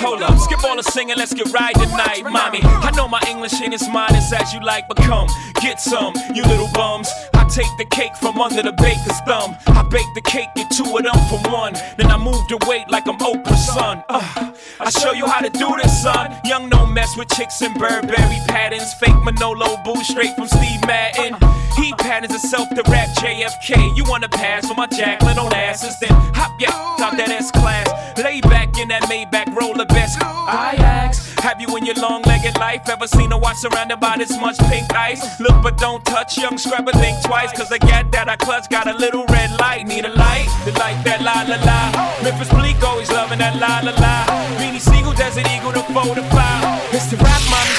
Hold 0.00 0.22
up, 0.22 0.38
skip 0.38 0.62
all 0.64 0.76
the 0.76 0.82
singing, 0.82 1.16
let's 1.16 1.34
get 1.34 1.52
right 1.52 1.74
tonight, 1.74 2.22
mommy. 2.22 2.60
I 2.62 2.90
know 2.94 3.08
my 3.08 3.20
English 3.28 3.60
ain't 3.60 3.74
as 3.74 3.88
modest 3.88 4.32
as 4.32 4.52
you 4.52 4.60
like, 4.60 4.86
but 4.88 4.98
come, 4.98 5.26
get 5.60 5.80
some, 5.80 6.14
you 6.34 6.42
little 6.44 6.68
bums. 6.74 7.08
I 7.34 7.44
take 7.48 7.70
the 7.78 7.86
cake 7.86 8.14
from 8.16 8.40
under 8.40 8.62
the 8.62 8.72
baker's 8.72 9.20
thumb. 9.26 9.56
I 9.66 9.82
bake 9.90 10.06
the 10.14 10.20
cake, 10.20 10.48
get 10.54 10.70
two 10.70 10.84
of 10.84 11.02
them 11.02 11.18
for 11.28 11.40
one. 11.50 11.74
Then 11.96 12.10
I 12.10 12.18
move 12.18 12.46
the 12.48 12.58
weight 12.68 12.88
like 12.90 13.08
I'm 13.08 13.18
Oprah's 13.18 13.66
son. 13.66 14.04
Uh, 14.08 14.52
I 14.78 14.90
show 14.90 15.12
you 15.12 15.26
how 15.26 15.40
to 15.40 15.50
do 15.50 15.74
this, 15.82 16.02
son. 16.02 16.34
Young 16.44 16.68
no 16.68 16.86
mess 16.86 17.16
with 17.16 17.28
chicks 17.28 17.62
in 17.62 17.72
Burberry 17.74 18.38
patterns. 18.48 18.92
Fake 18.94 19.22
Manolo 19.24 19.76
boo 19.84 20.02
straight 20.04 20.34
from 20.34 20.48
Steve 20.48 20.80
Madden. 20.86 21.36
He 21.76 21.92
patterns 21.94 22.32
himself 22.32 22.68
to 22.70 22.82
rap 22.90 23.08
JFK. 23.16 23.96
You 23.96 24.04
wanna 24.04 24.28
pass 24.28 24.66
for 24.66 24.74
my 24.74 24.86
Jacqueline 24.86 25.38
on 25.38 25.52
asses? 25.54 25.98
Then 26.00 26.10
hop 26.34 26.60
yeah, 26.60 26.72
out 27.00 27.16
that 27.16 27.28
S 27.28 27.50
class. 27.50 27.88
Lay 28.18 28.40
back 28.40 28.78
in 28.78 28.88
that 28.88 29.02
Maybach, 29.04 29.54
roll 29.54 29.74
the 29.74 29.84
best. 29.86 30.22
I 30.22 30.74
ask, 30.78 31.38
have 31.40 31.60
you 31.60 31.74
in 31.76 31.84
your 31.84 31.96
long 31.96 32.22
legged 32.22 32.56
life 32.58 32.88
ever 32.88 33.06
seen 33.06 33.30
a 33.32 33.38
watch 33.38 33.56
surrounded 33.56 34.00
by 34.00 34.16
this 34.16 34.30
much 34.40 34.58
pink 34.70 34.92
ice? 34.94 35.38
Look 35.40 35.62
but 35.62 35.76
don't 35.76 36.04
touch, 36.04 36.38
young 36.38 36.56
scrubber, 36.56 36.92
think 36.92 37.22
twice. 37.24 37.52
Cause 37.52 37.68
the 37.68 37.78
gat 37.78 38.10
that 38.12 38.28
I 38.28 38.36
clutch 38.36 38.70
got 38.70 38.86
a 38.86 38.94
little 38.94 39.24
red 39.26 39.50
light. 39.60 39.86
Need 39.86 40.06
a 40.06 40.14
light, 40.14 40.48
the 40.64 40.72
light 40.72 41.02
that 41.04 41.22
la 41.22 41.44
la 41.44 41.58
la. 41.64 42.22
Memphis 42.22 42.48
Bleek 42.48 42.82
always 42.82 43.10
loving 43.10 43.38
that 43.38 43.56
la 43.56 43.80
la 43.84 43.96
la. 44.00 44.55
Beanie 44.56 44.80
Sigel, 44.80 45.12
Desert 45.12 45.46
Eagle, 45.52 45.72
the 45.72 45.82
four 45.92 46.14
to 46.14 46.22
five. 46.32 46.76
It's 46.92 47.10
the 47.10 47.16
rap 47.18 47.40
mommy. 47.50 47.76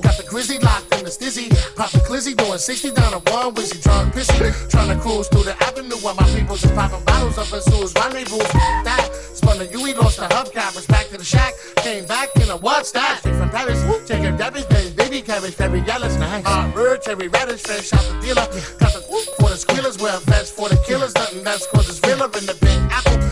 Got 0.00 0.16
the 0.16 0.24
grizzly 0.28 0.58
locked 0.58 0.94
in 0.96 1.04
the 1.04 1.10
stizzy. 1.10 1.48
Poppin' 1.76 2.00
glizzy 2.00 2.36
doing 2.36 2.58
60 2.58 2.92
down 2.92 3.14
a 3.14 3.18
one 3.30 3.54
wizzy 3.54 3.82
drunk 3.82 4.14
pissy. 4.14 4.70
Trying 4.70 4.96
to 4.96 5.02
cruise 5.02 5.28
through 5.28 5.44
the 5.44 5.56
avenue 5.62 5.96
while 5.96 6.14
my 6.14 6.28
people's 6.34 6.64
is 6.64 6.70
popping 6.72 7.04
bottles 7.04 7.38
up 7.38 7.52
as 7.52 7.66
rendezvous. 7.94 8.38
That 8.84 9.10
spun 9.34 9.58
the 9.58 9.66
UE, 9.66 9.94
lost 9.94 10.18
the 10.18 10.26
hubcappers 10.28 10.88
back 10.88 11.08
to 11.08 11.18
the 11.18 11.24
shack. 11.24 11.54
Came 11.76 12.06
back 12.06 12.30
in 12.36 12.48
a 12.48 12.56
what's 12.56 12.92
that? 12.92 13.18
Straight 13.20 13.36
from 13.36 13.50
Paris. 13.50 13.82
Taking 14.06 14.36
Debbie's 14.36 14.64
baby, 14.66 14.94
baby 14.94 15.22
carriage, 15.22 15.54
very 15.54 15.80
yellows. 15.80 16.16
Nice. 16.16 16.44
Uh, 16.46 16.70
bird, 16.72 17.02
cherry 17.02 17.28
radish, 17.28 17.62
fresh 17.62 17.92
out 17.92 18.02
the 18.08 18.20
dealer. 18.20 18.46
Got 18.78 18.92
the 18.94 19.00
for 19.38 19.48
the 19.50 19.56
squealers, 19.56 19.98
wear 19.98 20.16
a 20.16 20.20
vest 20.20 20.54
for 20.54 20.68
the 20.68 20.76
killers. 20.86 21.14
Nothing 21.14 21.44
less 21.44 21.66
cause 21.70 21.88
it's 21.88 22.00
realer 22.06 22.26
in 22.38 22.46
the 22.46 22.56
big 22.60 22.78
apple. 22.90 23.25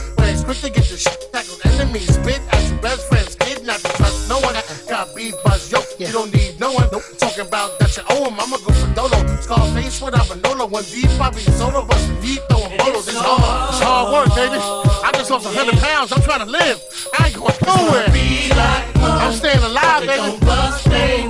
Quick 0.45 0.59
to 0.59 0.71
get 0.71 0.89
your 0.91 0.99
shit 0.99 1.33
tackled. 1.33 1.61
Enemies 1.65 2.15
spit 2.15 2.41
at 2.53 2.69
your 2.69 2.79
best 2.81 3.09
friends. 3.09 3.35
Kidnap 3.37 3.83
you, 3.83 3.91
trust 3.97 4.29
no 4.29 4.39
one. 4.41 4.55
Got 4.89 5.15
beef 5.17 5.35
buzz, 5.43 5.73
yo. 5.73 5.81
You 5.99 6.13
don't 6.13 6.33
need 6.35 6.61
no 6.61 6.73
one. 6.73 6.89
Talking 7.19 7.47
about 7.47 7.79
that 7.79 7.97
you 7.97 8.03
owe 8.11 8.29
him. 8.29 8.39
I'ma 8.39 8.59
go 8.59 8.73
for 8.73 8.93
Dolo. 8.95 9.19
Scarface 9.41 10.03
without 10.03 10.29
Manolo. 10.29 10.67
One 10.67 10.85
deep, 10.85 11.09
I 11.21 11.31
be 11.31 11.41
solo. 11.41 11.87
The 11.87 12.19
deep, 12.21 12.41
throwing 12.51 12.77
bottles. 12.77 13.09
It's 13.09 13.17
hard. 13.17 13.71
It's 13.71 13.81
hard 13.81 14.13
work, 14.13 14.35
baby. 14.37 14.61
I 14.61 15.11
just 15.15 15.31
lost 15.31 15.47
a 15.47 15.49
100 15.49 15.81
pounds. 15.81 16.13
I'm 16.13 16.23
trying 16.23 16.45
to 16.45 16.51
live. 16.51 16.79
I 17.19 17.29
ain't 17.29 17.37
going 17.37 17.55
nowhere. 17.65 18.07
I'm 19.01 19.33
staying 19.33 19.63
alive, 19.65 20.07
baby. 20.07 21.24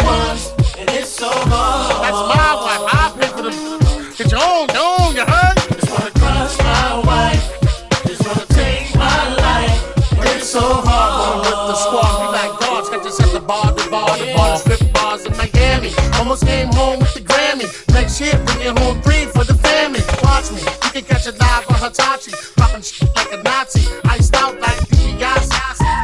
Can 20.94 21.02
catch 21.02 21.26
a 21.26 21.32
live 21.32 21.68
on 21.70 21.90
Hitachi. 21.90 22.30
Popping 22.54 22.80
shit 22.80 23.10
like 23.16 23.32
a 23.32 23.42
Nazi. 23.42 23.82
Iced 24.04 24.32
out 24.36 24.60
like 24.60 24.78
DiBiase. 24.94 25.48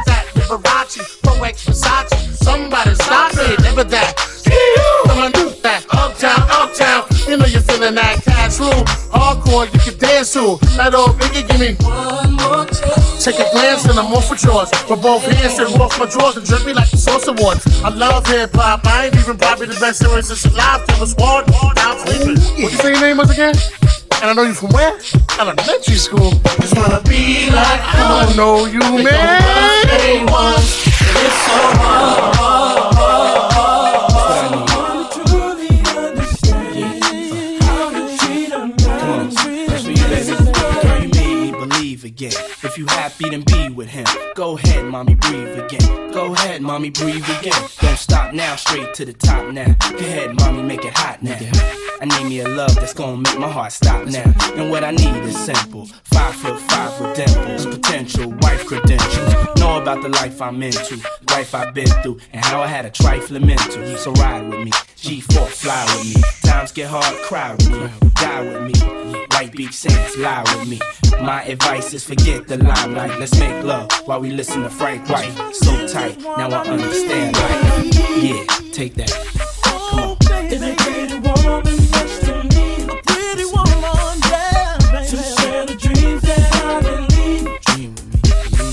That 0.03 0.27
Liberace, 0.35 1.23
Pro 1.23 1.41
X 1.45 1.63
Versace. 1.63 2.11
Somebody 2.43 2.95
stop 2.95 3.31
it, 3.35 3.61
never 3.61 3.85
that. 3.85 4.17
Come 5.07 5.19
on, 5.19 5.31
do 5.31 5.49
that. 5.63 5.85
Uptown, 5.95 6.43
uptown. 6.51 7.07
You 7.25 7.37
know 7.37 7.45
you're 7.45 7.61
feeling 7.61 7.95
that 7.95 8.21
cash. 8.25 8.59
Hardcore, 9.15 9.71
you 9.71 9.79
can 9.79 9.97
dance 9.97 10.33
to. 10.33 10.59
That 10.75 10.93
old 10.93 11.15
biggie, 11.15 11.47
give 11.47 11.61
me 11.61 11.71
one 11.87 12.35
more 12.35 12.65
chance. 12.65 13.23
Take 13.23 13.39
a 13.39 13.47
glance 13.53 13.85
and 13.85 13.97
I'm 13.97 14.11
off 14.11 14.29
with 14.29 14.43
yours. 14.43 14.71
But 14.89 15.01
both 15.01 15.23
hands 15.23 15.57
and 15.57 15.71
off 15.79 15.97
my 15.99 16.05
drawers 16.07 16.35
and 16.35 16.45
drip 16.45 16.65
me 16.65 16.73
like 16.73 16.91
the 16.91 16.97
Source 16.97 17.29
Awards. 17.29 17.63
I 17.81 17.95
love 17.95 18.27
hip 18.27 18.51
hop. 18.55 18.85
I 18.85 19.05
ain't 19.05 19.15
even 19.15 19.37
probably 19.37 19.67
the 19.67 19.79
best 19.79 20.01
there 20.01 20.19
is, 20.19 20.29
lyricist 20.29 20.51
alive. 20.51 20.85
Till 20.87 21.03
it's 21.03 21.15
hard, 21.15 21.47
down 21.77 21.95
sleeping. 22.03 22.35
What 22.59 22.73
you 22.73 22.77
say 22.77 22.91
your 22.91 22.99
name 22.99 23.15
was 23.23 23.31
again? 23.31 23.55
And 24.21 24.29
I 24.29 24.33
know 24.33 24.43
you 24.43 24.53
from 24.53 24.69
where? 24.69 24.99
Elementary 25.39 25.95
school. 25.95 26.31
It's 26.59 26.75
gonna 26.75 27.01
be 27.09 27.49
like 27.49 27.81
I 27.81 28.25
don't 28.27 28.37
know 28.37 28.65
you, 28.65 28.77
man. 29.03 30.27
One. 30.27 30.53
It's 30.59 31.37
so 31.47 32.50
Go 44.41 44.57
ahead, 44.57 44.85
mommy, 44.85 45.13
breathe 45.13 45.59
again. 45.59 46.11
Go 46.11 46.33
ahead, 46.33 46.63
mommy, 46.63 46.89
breathe 46.89 47.23
again. 47.37 47.69
Don't 47.79 47.95
stop 47.95 48.33
now, 48.33 48.55
straight 48.55 48.91
to 48.95 49.05
the 49.05 49.13
top 49.13 49.53
now. 49.53 49.75
Go 49.91 49.97
ahead, 49.97 50.33
mommy, 50.33 50.63
make 50.63 50.83
it 50.83 50.97
hot 50.97 51.21
now. 51.21 51.37
I 52.01 52.05
need 52.05 52.27
me 52.27 52.39
a 52.39 52.49
love 52.49 52.73
that's 52.73 52.95
gonna 52.95 53.17
make 53.17 53.37
my 53.37 53.47
heart 53.47 53.71
stop 53.71 54.07
now. 54.07 54.33
And 54.55 54.71
what 54.71 54.83
I 54.83 54.89
need 54.89 55.23
is 55.25 55.37
simple. 55.37 55.85
Five 56.05 56.33
foot 56.33 56.59
five 56.59 56.99
with 56.99 57.15
dimples, 57.15 57.67
potential 57.67 58.33
wife 58.41 58.65
credentials. 58.65 59.59
Know 59.59 59.79
about 59.79 60.01
the 60.01 60.09
life 60.09 60.41
I'm 60.41 60.63
into, 60.63 60.95
life 61.29 61.53
I've 61.53 61.75
been 61.75 61.93
through, 62.01 62.17
and 62.33 62.43
how 62.43 62.61
I 62.61 62.67
had 62.67 62.87
a 62.87 62.89
trifling 62.89 63.45
mental. 63.45 63.95
So 63.97 64.11
ride 64.13 64.49
with 64.49 64.61
me, 64.61 64.71
G4, 64.71 65.47
fly 65.49 65.85
with 65.85 66.15
me. 66.15 66.23
Times 66.41 66.71
get 66.71 66.89
hard, 66.89 67.15
cry 67.25 67.51
with 67.51 67.69
me, 67.69 68.09
die 68.15 68.41
with 68.41 68.63
me. 68.63 69.00
White 69.31 69.51
beach 69.53 69.73
saints, 69.73 70.17
lie 70.17 70.43
with 70.43 70.67
me. 70.67 70.79
My 71.21 71.43
advice 71.43 71.93
is 71.93 72.03
forget 72.03 72.47
the 72.47 72.57
limelight. 72.57 73.19
Let's 73.19 73.37
make 73.39 73.63
love 73.63 73.91
while 74.05 74.19
we 74.19 74.31
listen 74.31 74.63
to 74.63 74.69
Frank 74.69 75.09
White. 75.09 75.33
So 75.53 75.87
tight, 75.87 76.19
now 76.19 76.49
I 76.49 76.65
understand 76.67 77.35
life. 77.35 77.95
Yeah, 78.23 78.45
take 78.71 78.95
that. 78.95 79.11
Come 79.63 79.99
on. 79.99 80.17
Oh, 80.21 80.45
is 80.45 80.61
it 80.61 80.77
pretty 80.77 81.15
woman 81.19 81.63
next 81.91 82.19
to 82.25 82.43
me? 82.43 82.83
A 82.83 83.01
pretty 83.03 83.45
woman, 83.45 84.19
yeah, 84.29 84.77
baby. 84.91 85.07
To 85.07 85.17
share 85.17 85.65
the 85.65 85.75
dreams 85.75 86.21
that 86.23 86.55
I 86.63 86.81
believe. 86.81 87.45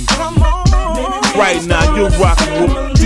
Come 0.09 0.43
on. 0.43 1.39
Right 1.39 1.65
now, 1.67 1.97
you're 1.97 2.11
rocking 2.11 2.63
with 2.63 2.98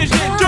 you 0.00 0.47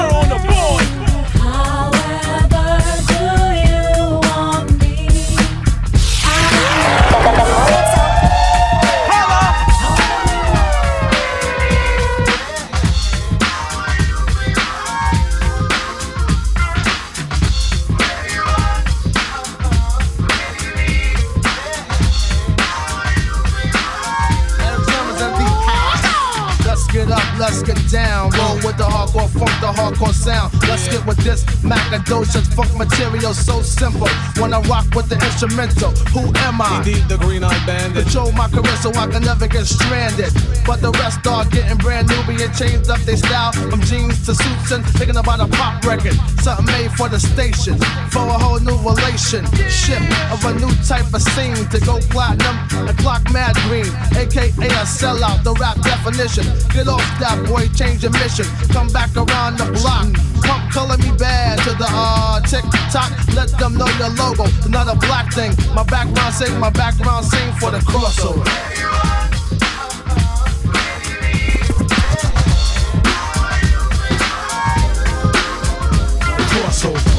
simple. 33.81 34.13
When 34.37 34.53
I 34.53 34.61
rock 34.69 34.85
with 34.95 35.09
the 35.09 35.17
instrumental, 35.17 35.91
who 36.13 36.29
am 36.45 36.61
I? 36.61 36.85
Indeed, 36.85 37.09
the 37.09 37.17
green 37.17 37.43
eyed 37.43 37.65
bandit. 37.65 38.05
Control 38.05 38.31
my 38.33 38.49
career 38.53 38.77
so 38.85 38.93
I 38.93 39.07
can 39.09 39.25
never 39.25 39.49
get 39.49 39.65
stranded. 39.65 40.33
But 40.69 40.85
the 40.85 40.93
rest 41.01 41.27
are 41.27 41.47
getting 41.49 41.79
brand 41.79 42.09
new, 42.13 42.21
being 42.29 42.53
changed 42.53 42.91
up 42.91 43.01
their 43.09 43.17
style 43.17 43.53
from 43.53 43.81
jeans 43.89 44.21
to 44.27 44.35
suits 44.35 44.71
and 44.71 44.85
thinking 45.01 45.17
about 45.17 45.41
a 45.41 45.49
pop 45.57 45.81
record. 45.85 46.13
Something 46.45 46.67
made 46.77 46.93
for 46.93 47.09
the 47.09 47.19
station, 47.19 47.81
for 48.13 48.21
a 48.29 48.37
whole 48.37 48.61
new 48.61 48.77
relation. 48.85 49.49
relationship 49.49 50.05
of 50.29 50.45
a 50.45 50.53
new 50.61 50.73
type 50.85 51.09
of 51.17 51.23
scene 51.33 51.65
to 51.73 51.81
go 51.89 51.97
platinum 52.13 52.57
and 52.87 52.97
clock 52.99 53.25
mad 53.33 53.57
green, 53.65 53.89
aka 54.13 54.53
a 54.53 54.85
sellout. 54.85 55.43
The 55.43 55.55
rap 55.55 55.81
definition. 55.81 56.45
Get 56.77 56.87
off 56.87 57.07
that 57.21 57.39
boy, 57.49 57.65
change 57.73 58.03
your 58.03 58.13
mission. 58.13 58.45
Come 58.77 58.89
back 58.93 59.17
around 59.17 59.57
the 59.57 59.73
block. 59.81 60.30
Pump 60.43 60.73
color 60.73 60.97
me 60.99 61.11
bad 61.19 61.59
to 61.61 61.71
the 61.71 61.87
uh 61.89 62.41
tick 62.41 62.65
tock. 62.91 63.11
Let 63.35 63.51
them 63.59 63.75
know 63.75 63.89
your 63.99 64.11
logo. 64.11 64.45
It's 64.45 64.69
not 64.69 64.89
a 64.89 64.97
black 65.07 65.33
thing. 65.33 65.53
My 65.75 65.85
background 65.85 66.35
sing, 66.35 66.59
my 66.59 66.71
background 66.71 67.27
sing 67.27 67.53
for 67.55 67.71
the 67.71 67.79
crossover. 67.79 68.45
Crossover. 76.51 77.10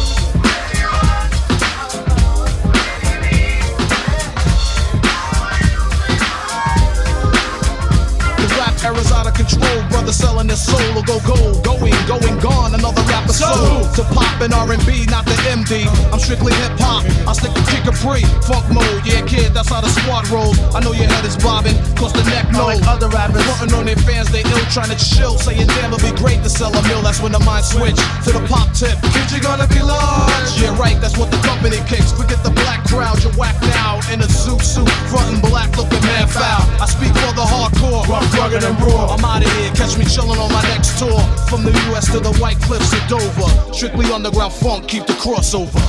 Control, 9.51 9.83
brother 9.89 10.13
selling 10.13 10.49
his 10.49 10.61
soul 10.61 10.81
will 10.93 11.03
go 11.03 11.19
gold, 11.27 11.63
going, 11.63 11.93
going, 12.07 12.37
gone. 12.39 12.73
Another 12.73 13.01
rapper 13.11 13.33
soul 13.33 13.83
to 13.95 14.03
pop 14.15 14.41
in 14.41 14.53
R&B, 14.53 15.05
not 15.07 15.25
the 15.25 15.35
MD. 15.51 15.87
I'm 16.11 16.19
strictly 16.19 16.53
hip 16.53 16.77
hop. 16.79 17.03
I 17.27 17.33
stick 17.33 17.53
to 17.53 17.63
kick 17.71 17.85
a 17.85 17.93
free, 17.93 18.23
funk 18.47 18.65
mode. 18.71 19.01
Yeah, 19.05 19.25
kid, 19.25 19.53
that's 19.53 19.69
how 19.69 19.81
the 19.81 19.89
squad 19.89 20.27
rolls. 20.29 20.57
I 20.75 20.79
know 20.79 20.93
your 20.93 21.07
head 21.07 21.25
is 21.25 21.35
bobbing, 21.37 21.75
cause 21.95 22.13
the 22.13 22.23
neck 22.31 22.51
no. 22.51 22.65
Like 22.67 22.83
other 22.87 23.09
rappers, 23.09 23.43
frontin' 23.43 23.75
on 23.75 23.85
their 23.85 23.99
fans, 23.99 24.31
they 24.31 24.41
ill, 24.41 24.65
trying 24.71 24.91
to 24.91 24.99
chill, 24.99 25.37
saying 25.37 25.67
damn, 25.79 25.93
it'd 25.93 26.03
be 26.03 26.15
great 26.15 26.43
to 26.43 26.49
sell 26.49 26.71
a 26.71 26.81
mill. 26.87 27.01
That's 27.01 27.21
when 27.21 27.31
the 27.31 27.43
mind 27.43 27.65
switch 27.65 27.99
to 28.25 28.29
the 28.31 28.43
pop 28.47 28.71
tip. 28.73 28.95
Kid, 29.13 29.27
you 29.31 29.41
gonna 29.41 29.67
be 29.67 29.81
large. 29.81 30.51
Yeah, 30.59 30.77
right, 30.77 30.99
that's 31.01 31.17
what 31.17 31.31
the 31.31 31.41
company 31.43 31.77
kicks. 31.87 32.11
Forget 32.11 32.43
the 32.43 32.53
black 32.63 32.83
crowd, 32.87 33.23
you're 33.23 33.35
whacked 33.35 33.63
now 33.75 33.99
in 34.11 34.21
a 34.21 34.29
zoot 34.29 34.61
suit, 34.61 34.89
frontin' 35.11 35.41
black, 35.41 35.75
looking 35.77 36.01
mad 36.07 36.29
foul. 36.29 36.63
I 36.79 36.85
speak 36.85 37.13
for 37.19 37.33
the 37.35 37.45
hardcore, 37.45 38.07
rough, 38.07 38.27
rugged, 38.37 38.63
and 38.63 38.77
raw. 38.81 39.15
I'm 39.15 39.25
out 39.25 39.40
of 39.43 39.51
here, 39.53 39.71
catch 39.71 39.97
me 39.97 40.05
chillin' 40.05 40.39
on 40.39 40.51
my 40.51 40.61
next 40.63 40.99
tour. 40.99 41.19
From 41.49 41.63
the 41.63 41.71
US 41.91 42.11
to 42.11 42.19
the 42.19 42.33
White 42.39 42.59
Cliffs 42.61 42.93
of 42.93 43.07
Dover. 43.07 43.73
Strictly 43.73 44.05
underground 44.11 44.53
funk, 44.53 44.87
keep 44.87 45.05
the 45.05 45.13
crossover. 45.13 45.81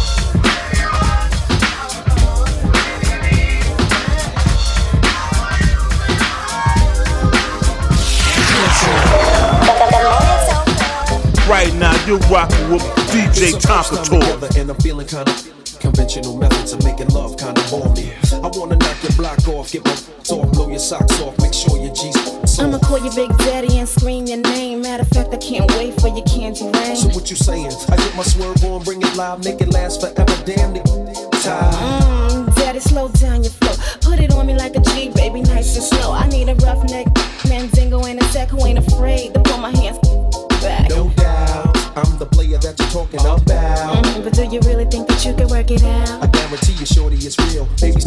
Right 11.48 11.74
now, 11.74 11.92
you're 12.06 12.18
rocking 12.30 12.70
with 12.70 12.82
DJ 13.12 13.52
Tonka 13.52 14.04
Toy. 14.08 14.20
together 14.20 14.48
and 14.58 14.70
I'm 14.70 14.76
feeling 14.76 15.06
kinda 15.06 15.34
conventional 15.80 16.36
methods 16.36 16.72
of 16.72 16.82
making 16.84 17.08
love 17.08 17.36
kinda 17.36 17.60
bore 17.70 17.92
me. 17.94 18.12
I 18.32 18.48
wanna 18.56 18.76
knock 18.76 19.02
your 19.02 19.12
block 19.12 19.46
off, 19.48 19.70
get 19.72 19.84
my 19.84 19.92
off, 20.30 20.52
blow 20.52 20.70
your 20.70 20.78
socks 20.78 21.20
off, 21.20 21.36
make 21.40 21.52
sure 21.52 21.76
your 21.78 21.92
G's 21.92 22.16
I'ma 22.58 22.78
call 22.78 22.98
you 22.98 23.10
Big 23.14 23.36
Daddy 23.38 23.78
and 23.78 23.88
scream 23.88 24.26
your 24.26 24.38
name. 24.38 24.82
Matter 24.82 25.02
of 25.02 25.08
fact, 25.08 25.32
I 25.34 25.36
can't 25.38 25.70
wait 25.76 25.98
for 26.00 26.08
your 26.08 26.24
candy 26.24 26.64
rain. 26.64 26.96
So 26.96 27.08
what 27.10 27.30
you 27.30 27.36
saying? 27.36 27.72
I 27.88 27.96
get 27.96 28.14
my 28.16 28.22
swerve 28.22 28.62
on, 28.64 28.82
bring 28.84 29.00
it 29.02 29.14
live, 29.16 29.44
make 29.44 29.60
it 29.60 29.68
last 29.72 30.00
forever. 30.00 30.36
Damn 30.44 30.76
it, 30.76 30.84
time. 31.42 31.72
Mm, 32.30 32.54
daddy, 32.56 32.80
slow 32.80 33.08
down 33.08 33.42
your 33.42 33.52
flow. 33.52 33.74
Put 34.00 34.20
it 34.20 34.32
on 34.32 34.46
me 34.46 34.54
like 34.54 34.76
a 34.76 34.80
G, 34.80 35.10
baby, 35.10 35.40
nice 35.42 35.74
and 35.76 35.84
slow. 35.84 36.12
I 36.12 36.28
need 36.28 36.48
a 36.48 36.54
rough 36.56 36.82
roughneck, 36.82 37.06
Mandingo 37.48 38.04
and 38.04 38.20
a 38.22 38.24
tech 38.32 38.48
who 38.50 38.64
ain't 38.66 38.78
afraid 38.78 39.34
to 39.34 39.40
pull 39.40 39.58
my 39.58 39.70
hands 39.76 39.98
back. 40.60 40.88
No 40.90 41.08
doubt, 41.16 41.76
I'm 41.96 42.18
the 42.18 42.26
player 42.26 42.58
that 42.58 42.78
you're 42.78 42.88
talking 42.88 43.20
about. 43.20 43.40
Mhm, 43.46 44.24
But 44.24 44.32
do 44.34 44.44
you 44.44 44.60
really 44.60 44.84
think 44.86 45.08
that 45.08 45.24
you 45.24 45.34
can 45.34 45.48
work 45.48 45.70
it 45.70 45.82
out? 45.84 46.22
I 46.22 46.26
guarantee 46.26 46.74
you, 46.74 46.86
shorty, 46.86 47.16
it's 47.16 47.38
real. 47.50 47.66
Baby, 47.80 48.02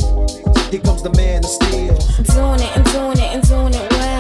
here 0.72 0.82
comes 0.82 1.02
the 1.04 1.12
man 1.18 1.44
of 1.44 1.50
steel. 1.50 1.96
Doing 2.34 2.62
it 2.62 2.72
and 2.78 2.86
doing 2.92 3.20
it 3.20 3.30
and 3.36 3.44
doing 3.48 3.74
it 3.74 3.92
well. 3.92 4.15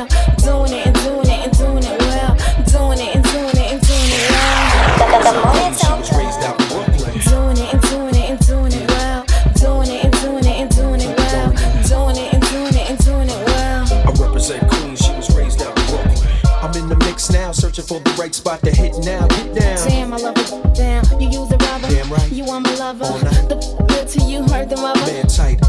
Doing 0.46 0.74
it 0.74 0.86
and 0.86 0.96
doing 1.02 1.28
it 1.28 1.41
and 1.46 1.58
doing 1.58 1.84
it 1.84 2.00
well. 2.00 2.36
Doing 2.70 3.00
it 3.00 3.16
and 3.16 3.24
doing 3.26 3.58
it 3.58 3.72
and 3.74 3.82
doing 3.82 4.12
it 4.14 4.30
well. 4.30 5.74
She 5.74 5.89
was 5.89 6.12
raised 6.14 6.41
out 6.46 6.62
in 6.62 6.68
Brooklyn. 6.70 7.18
Doing 7.26 7.58
it 7.58 7.74
and 7.74 7.82
doing 7.82 8.16
it 8.16 8.30
and 8.30 8.39
doing 8.46 8.74
it 8.74 8.88
well. 8.91 9.26
Doing 9.56 9.89
it 9.89 10.06
and 10.06 10.14
doing 10.22 10.46
it 10.46 10.58
and 10.62 10.70
doing 10.70 11.02
it 11.02 11.18
well. 11.18 11.50
Doing 11.89 12.18
it 12.18 12.34
and 12.34 12.43
doing 12.50 12.76
it 12.76 12.89
and 12.91 13.00
doing 13.04 13.30
it 13.30 13.46
well. 13.48 13.88
I 13.91 14.12
represent 14.22 14.70
Queens, 14.70 15.00
she 15.04 15.12
was 15.14 15.36
raised 15.36 15.62
out 15.64 15.78
in 15.80 15.86
Brooklyn. 15.88 16.28
I'm 16.62 16.76
in 16.76 16.89
the 16.89 16.96
mix 16.98 17.32
now, 17.32 17.52
searching 17.52 17.86
for 17.86 18.00
the 18.00 18.12
right 18.12 18.36
spot 18.36 18.62
to 18.62 18.72
hit 18.72 18.93
now. 19.04 19.26
Get 19.28 19.56
down. 19.56 19.88
Damn, 19.88 20.14
I 20.14 20.18
love 20.18 20.38
it. 20.38 20.76
Damn, 20.76 21.04
you 21.20 21.30
use 21.30 21.50
the 21.50 21.58
rubber. 21.58 21.89
Damn 21.89 22.12
right. 22.12 22.32
You 22.32 22.46
are 22.46 22.60
my 22.60 22.76
lover. 22.76 23.06
The 23.50 23.86
good 23.88 24.08
to 24.10 24.22
you 24.22 24.43
hurt 24.43 24.70
the 24.70 24.78
mother. 24.78 25.02
Man 25.12 25.26
tight. 25.26 25.64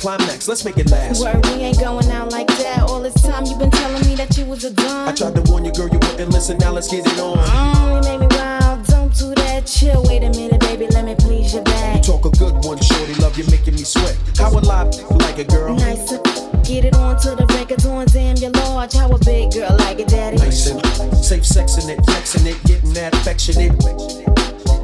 Climax. 0.00 0.48
Let's 0.48 0.64
make 0.64 0.78
it 0.78 0.90
last. 0.90 1.22
Word, 1.22 1.44
we 1.46 1.62
ain't 1.62 1.78
going 1.78 2.10
out 2.10 2.32
like 2.32 2.46
that. 2.48 2.80
All 2.88 3.00
this 3.00 3.14
time 3.22 3.44
you've 3.44 3.58
been 3.58 3.70
telling 3.70 4.02
me 4.08 4.14
that 4.16 4.36
you 4.36 4.46
was 4.46 4.64
a 4.64 4.72
gun. 4.72 5.08
I 5.08 5.12
tried 5.12 5.34
to 5.36 5.42
warn 5.42 5.64
you, 5.64 5.72
girl, 5.72 5.88
you 5.88 5.98
wouldn't 5.98 6.30
listen. 6.32 6.58
Now 6.58 6.72
let's 6.72 6.88
get 6.88 7.06
it 7.06 7.18
on. 7.20 7.36
Mm, 7.36 7.96
you 8.04 8.10
made 8.10 8.20
me 8.20 8.36
wild. 8.36 8.86
Don't 8.86 9.14
do 9.16 9.34
that. 9.34 9.66
Chill. 9.66 10.02
Wait 10.08 10.22
a 10.24 10.30
minute, 10.30 10.60
baby. 10.60 10.86
Let 10.88 11.04
me 11.04 11.14
please 11.16 11.52
your 11.52 11.60
You 11.60 11.64
back. 11.64 12.02
talk 12.02 12.24
a 12.24 12.30
good 12.30 12.64
one, 12.64 12.80
shorty. 12.80 13.14
Love 13.20 13.36
you, 13.36 13.44
making 13.50 13.74
me 13.74 13.84
sweat. 13.84 14.16
How 14.38 14.50
a 14.50 14.60
lie 14.60 14.84
like 15.20 15.38
a 15.38 15.44
girl? 15.44 15.76
Nice 15.76 16.08
to 16.08 16.16
get 16.64 16.84
it 16.86 16.96
on 16.96 17.20
to 17.20 17.34
the 17.36 17.46
records 17.54 17.84
on. 17.84 18.06
Damn, 18.06 18.36
you're 18.36 18.50
large. 18.50 18.94
How 18.94 19.10
a 19.10 19.18
big 19.18 19.52
girl 19.52 19.76
like 19.80 19.98
it, 20.00 20.08
daddy. 20.08 20.38
Nice 20.38 20.66
and 20.66 20.80
safe 21.14 21.42
sexing 21.44 21.88
it, 21.90 22.02
flexing 22.06 22.46
it, 22.46 22.56
getting 22.64 22.94
that 22.94 23.14
affectionate. 23.14 23.72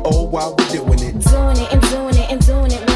Oh, 0.09 0.25
while 0.29 0.55
we're 0.59 0.69
doing 0.69 1.01
it. 1.01 1.19
Doing 1.25 1.57
it 1.57 1.73
and 1.73 1.83
doing 1.91 2.17
it 2.17 2.31
and 2.31 2.47
doing 2.47 2.71
it 2.71 2.96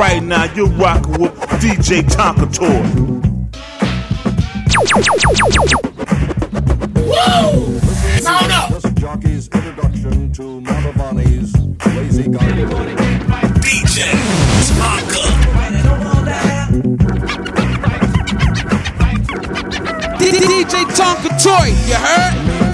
Right 0.00 0.22
now, 0.22 0.44
you're 0.54 0.66
rocking 0.66 1.20
with 1.20 1.34
DJ 1.60 2.00
Tonka 2.00 2.50
Toy. 2.54 2.82
Sound 8.18 8.50
up! 8.50 8.70
This 8.70 8.92
jockey's 8.94 9.48
introduction 9.48 10.32
to 10.32 10.62
Mantovani's 10.62 11.54
Lazy 11.94 12.30
Garden. 12.30 12.70
DJ 13.60 14.14
DJ 20.30 20.84
Tonka 20.96 21.28
Toy, 21.42 21.66
you 21.86 21.96
heard? 21.96 22.69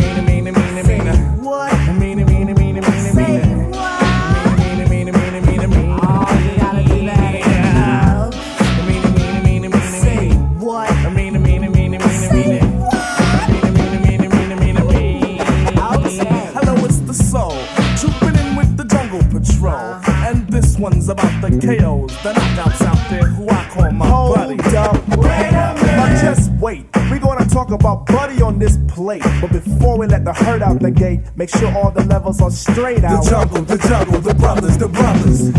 This 20.76 20.82
one's 20.82 21.08
about 21.08 21.40
the 21.40 21.48
KOs, 21.50 22.22
the 22.22 22.32
knockouts 22.32 22.82
out 22.82 23.10
there 23.10 23.28
who 23.28 23.48
I 23.48 23.68
call 23.70 23.90
my 23.92 24.08
buddy. 24.08 24.56
Now 24.56 26.20
just 26.20 26.50
wait. 26.52 26.86
We're 27.10 27.18
gonna 27.18 27.46
talk 27.46 27.70
about 27.70 28.06
Buddy 28.06 28.42
on 28.42 28.58
this 28.58 28.78
plate. 28.88 29.22
But 29.40 29.52
before 29.52 29.98
we 29.98 30.06
let 30.06 30.24
the 30.24 30.32
herd 30.32 30.62
out 30.62 30.80
the 30.80 30.90
gate, 30.90 31.20
make 31.36 31.48
sure 31.48 31.72
all 31.72 31.90
the 31.90 32.04
levels 32.04 32.40
are 32.42 32.50
straight 32.50 33.04
out. 33.04 33.24
The 33.24 33.30
jungle, 33.30 33.62
the 33.62 33.78
jungle, 33.78 34.20
the 34.20 34.34
brothers, 34.34 34.76
the 34.76 34.88
brothers. 34.88 35.54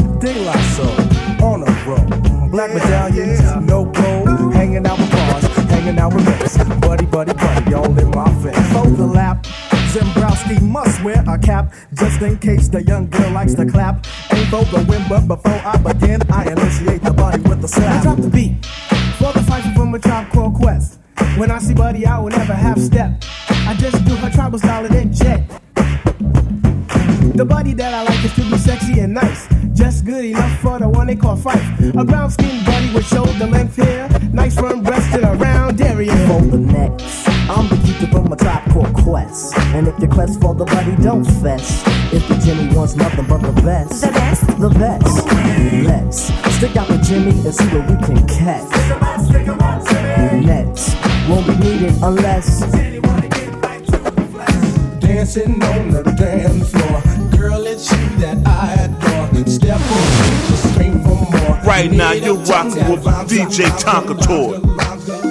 La 0.45 0.53
Soul, 0.76 1.43
on 1.43 1.63
a 1.63 1.72
roll. 1.88 2.49
Black 2.49 2.74
medallions, 2.74 3.41
no 3.65 3.86
gold. 3.86 4.53
Hanging 4.53 4.86
out 4.86 4.99
with 4.99 5.11
bars, 5.11 5.45
hanging 5.70 5.97
out 5.97 6.13
with 6.13 6.26
mates. 6.26 6.57
Buddy, 6.80 7.05
buddy, 7.05 7.34
buddy, 7.34 7.74
all 7.74 7.97
in 7.97 8.09
my 8.11 8.30
face. 8.43 8.76
Overlap. 8.76 9.45
Zembrowski 9.94 10.62
must 10.62 11.04
wear 11.04 11.24
a 11.28 11.38
cap 11.38 11.74
just 11.94 12.22
in 12.22 12.38
case 12.40 12.68
the 12.68 12.84
young 12.84 13.10
girl 13.10 13.32
likes 13.32 13.54
to 13.56 13.66
clap. 13.66 14.06
Ain't 14.34 14.50
for 14.50 14.64
the 14.66 14.86
win, 14.88 15.04
but 15.08 15.28
before 15.28 15.62
I 15.64 15.78
begin, 15.78 16.22
I 16.32 16.52
initiate 16.52 17.02
the 17.04 17.14
body 17.14 17.42
with 17.42 17.64
a 17.64 17.68
slap. 17.68 18.00
I 18.00 18.04
drop 18.04 18.18
the 18.18 18.30
beat 18.30 18.66
for 19.18 19.34
the 19.34 19.44
fight 19.44 19.64
from 19.76 19.94
a 19.94 20.00
tribe 20.00 20.30
called 20.32 20.56
Quest. 20.56 21.00
When 21.38 21.52
I 21.52 21.60
see 21.60 21.74
Buddy, 21.74 22.06
I 22.06 22.20
will 22.20 22.30
never 22.30 22.54
half 22.54 22.80
step. 22.80 23.24
I 23.50 23.76
just 23.76 24.04
do 24.06 24.16
her 24.16 24.30
tribal 24.30 24.60
style 24.60 24.86
and 24.86 24.94
then 24.94 25.14
jet. 25.14 25.44
The 27.36 27.46
body 27.46 27.74
that 27.74 27.94
I 27.94 28.04
like 28.04 28.26
is 28.26 28.34
to 28.36 28.42
be 28.50 28.58
sexy 28.58 29.00
and 29.00 29.14
nice. 29.14 29.48
Just 29.74 30.06
good 30.06 30.26
enough 30.26 30.60
for 30.60 30.80
the 30.80 30.90
one 30.90 31.08
they 31.08 31.16
call 31.16 31.38
Phife. 31.38 31.96
A 32.00 32.04
brown 32.04 32.32
skinned 32.32 32.66
body 32.66 32.94
with 32.94 33.06
shoulder 33.06 33.46
length 33.46 33.76
hair. 33.76 34.10
Nice 34.34 34.56
firm 34.56 34.82
breast 34.84 35.14
and 35.14 35.24
a 35.24 35.34
round 35.36 35.80
area. 35.82 36.16
For 36.28 36.42
the 36.42 36.58
next, 36.58 37.37
I'm 37.50 37.70
the 37.70 37.78
keeper 37.78 38.12
from 38.12 38.32
a 38.34 38.36
tribe 38.36 38.70
called 38.72 38.93
Quest. 38.93 39.58
And 39.74 39.88
if 39.88 39.98
your 40.00 40.10
quest 40.10 40.41
for 40.41 40.54
the 40.54 40.66
buddy, 40.66 40.95
don't 41.02 41.24
fess. 41.24 41.82
If 42.12 42.28
the 42.28 42.36
Jimmy 42.43 42.76
wants 42.76 42.95
nothing 42.95 43.26
but 43.26 43.41
the 43.41 43.54
best, 43.62 44.02
the 44.02 44.12
best, 44.12 44.45
the 44.60 44.70
best. 44.70 45.26
Let's 45.88 46.56
stick 46.56 46.76
out 46.76 46.89
the 46.89 46.98
Jimmy 46.98 47.32
and 47.32 47.56
see 47.56 47.68
what 47.68 47.89
we 47.89 47.95
can 48.06 48.28
catch. 48.28 48.68
Next, 50.45 50.98
won't 51.30 51.48
be 51.48 51.56
needed 51.58 51.93
unless. 52.04 52.60
Dancing 55.00 55.64
on 55.64 55.91
the 55.91 56.04
dance 56.18 56.70
floor. 56.70 57.02
Girl, 57.39 57.66
it's 57.66 57.89
you 57.89 58.10
that 58.20 58.45
I 58.45 58.74
adore. 58.84 59.48
Step 59.48 59.80
on, 59.80 60.48
just 60.50 60.74
scream 60.74 61.02
for 61.02 61.16
more. 61.16 61.62
Right 61.64 61.89
now, 61.89 62.12
you're 62.12 62.36
rocking 62.36 62.89
with 62.89 63.06
DJ 63.30 63.70
Tonka 63.80 64.22
Toy. 64.22 65.26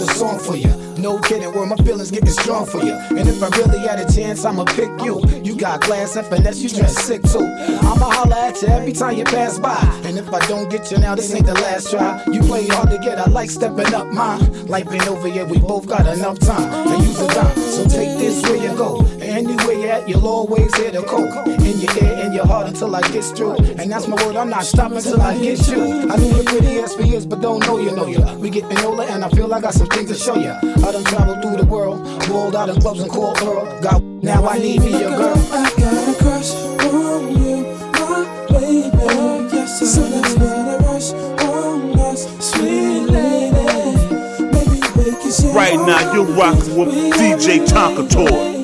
Wrote 0.00 0.10
a 0.10 0.14
song 0.14 0.38
for 0.38 0.56
you. 0.56 0.68
No 0.98 1.18
kidding, 1.20 1.52
where 1.52 1.66
my 1.66 1.76
feelings 1.76 2.10
getting 2.10 2.30
strong 2.30 2.66
for 2.66 2.82
you. 2.82 2.92
And 2.92 3.28
if 3.28 3.42
I 3.42 3.48
really 3.56 3.78
had 3.78 3.98
a 4.00 4.12
chance, 4.12 4.44
I'ma 4.44 4.64
pick 4.64 4.90
you. 5.02 5.22
You 5.42 5.56
got 5.56 5.80
class 5.80 6.16
and 6.16 6.26
finesse, 6.26 6.60
you 6.60 6.68
dress 6.68 7.02
sick 7.04 7.22
too. 7.22 7.46
I'ma 7.82 8.10
holler 8.10 8.36
at 8.36 8.60
you 8.60 8.68
every 8.68 8.92
time 8.92 9.16
you 9.16 9.24
pass 9.24 9.58
by. 9.58 9.78
And 10.04 10.18
if 10.18 10.32
I 10.32 10.46
don't 10.46 10.70
get 10.70 10.90
you 10.90 10.98
now, 10.98 11.14
this 11.14 11.34
ain't 11.34 11.46
the 11.46 11.54
last 11.54 11.90
try. 11.90 12.22
You 12.30 12.40
play 12.40 12.66
hard 12.66 12.90
to 12.90 12.98
get, 12.98 13.18
I 13.18 13.30
like 13.30 13.50
stepping 13.50 13.94
up 13.94 14.08
mine. 14.08 14.66
Life 14.66 14.92
ain't 14.92 15.08
over 15.08 15.28
yet, 15.28 15.48
we 15.48 15.58
both 15.58 15.86
got 15.86 16.06
enough 16.06 16.38
time 16.38 16.86
to 16.88 17.04
use 17.04 17.18
the 17.18 17.26
time. 17.28 17.56
So 17.56 17.84
take 17.84 18.18
this 18.18 18.42
where 18.42 18.56
you 18.56 18.76
go. 18.76 19.00
Anywhere 19.22 19.72
you 19.72 19.88
at, 19.88 20.08
you'll 20.08 20.26
always 20.26 20.74
hear 20.76 20.90
the 20.90 21.02
coke. 21.02 21.46
In 21.46 21.80
your 21.80 22.02
ear, 22.02 22.26
in 22.26 22.32
your 22.32 22.46
heart 22.46 22.68
until 22.68 22.94
I 22.94 23.02
get 23.02 23.24
through. 23.24 23.56
And 23.78 23.90
that's 23.90 24.08
my 24.08 24.16
word, 24.24 24.36
I'm 24.36 24.48
not 24.48 24.64
stopping 24.64 25.00
till 25.00 25.20
I 25.20 25.38
get 25.38 25.66
you. 25.68 26.10
I 26.10 26.16
knew 26.16 26.36
you 26.36 26.42
pretty 26.44 26.78
as 26.78 26.94
for 26.94 27.02
years, 27.02 27.26
but 27.26 27.40
don't 27.40 27.60
know 27.66 27.78
you 27.78 27.94
know 27.94 28.06
you. 28.06 28.22
We 28.38 28.50
getting 28.50 28.78
older 28.78 29.02
and 29.02 29.24
I 29.24 29.28
feel 29.30 29.46
like 29.48 29.60
I 29.60 29.68
got 29.68 29.74
some 29.74 29.88
things 29.88 30.10
to 30.10 30.16
show 30.16 30.36
you. 30.36 30.50
I 30.50 30.92
done 30.92 31.04
traveled 31.04 31.42
through 31.42 31.56
the 31.58 31.66
world, 31.66 32.00
rolled 32.28 32.56
out 32.56 32.68
in 32.68 32.80
clubs 32.80 33.00
and 33.00 33.10
called 33.10 33.36
Earl. 33.42 33.80
Got 33.82 34.02
now 34.02 34.46
I 34.46 34.58
need 34.58 34.80
me 34.80 34.94
a 34.94 35.10
girl. 35.10 35.36
I 35.52 35.70
got 35.78 36.08
a 36.08 36.18
crush 36.18 36.54
on 36.54 37.42
you, 37.42 37.64
my 37.92 38.46
baby. 38.48 39.54
Yes, 39.54 39.94
so 39.94 40.00
let's 40.02 40.36
let 40.36 40.80
it 40.80 40.86
rush 40.86 41.10
oh, 41.44 41.92
on 41.92 41.98
us, 42.00 42.26
sweet 42.38 43.06
lady. 43.06 43.96
Maybe 44.44 44.80
we 44.96 45.10
can 45.20 45.30
share 45.30 45.52
Right 45.52 45.76
now, 45.76 46.12
you're 46.14 46.24
rocking 46.24 46.76
with 46.76 46.88
DJ 47.14 47.66
Tonka 47.66 48.08
Toy. 48.10 48.59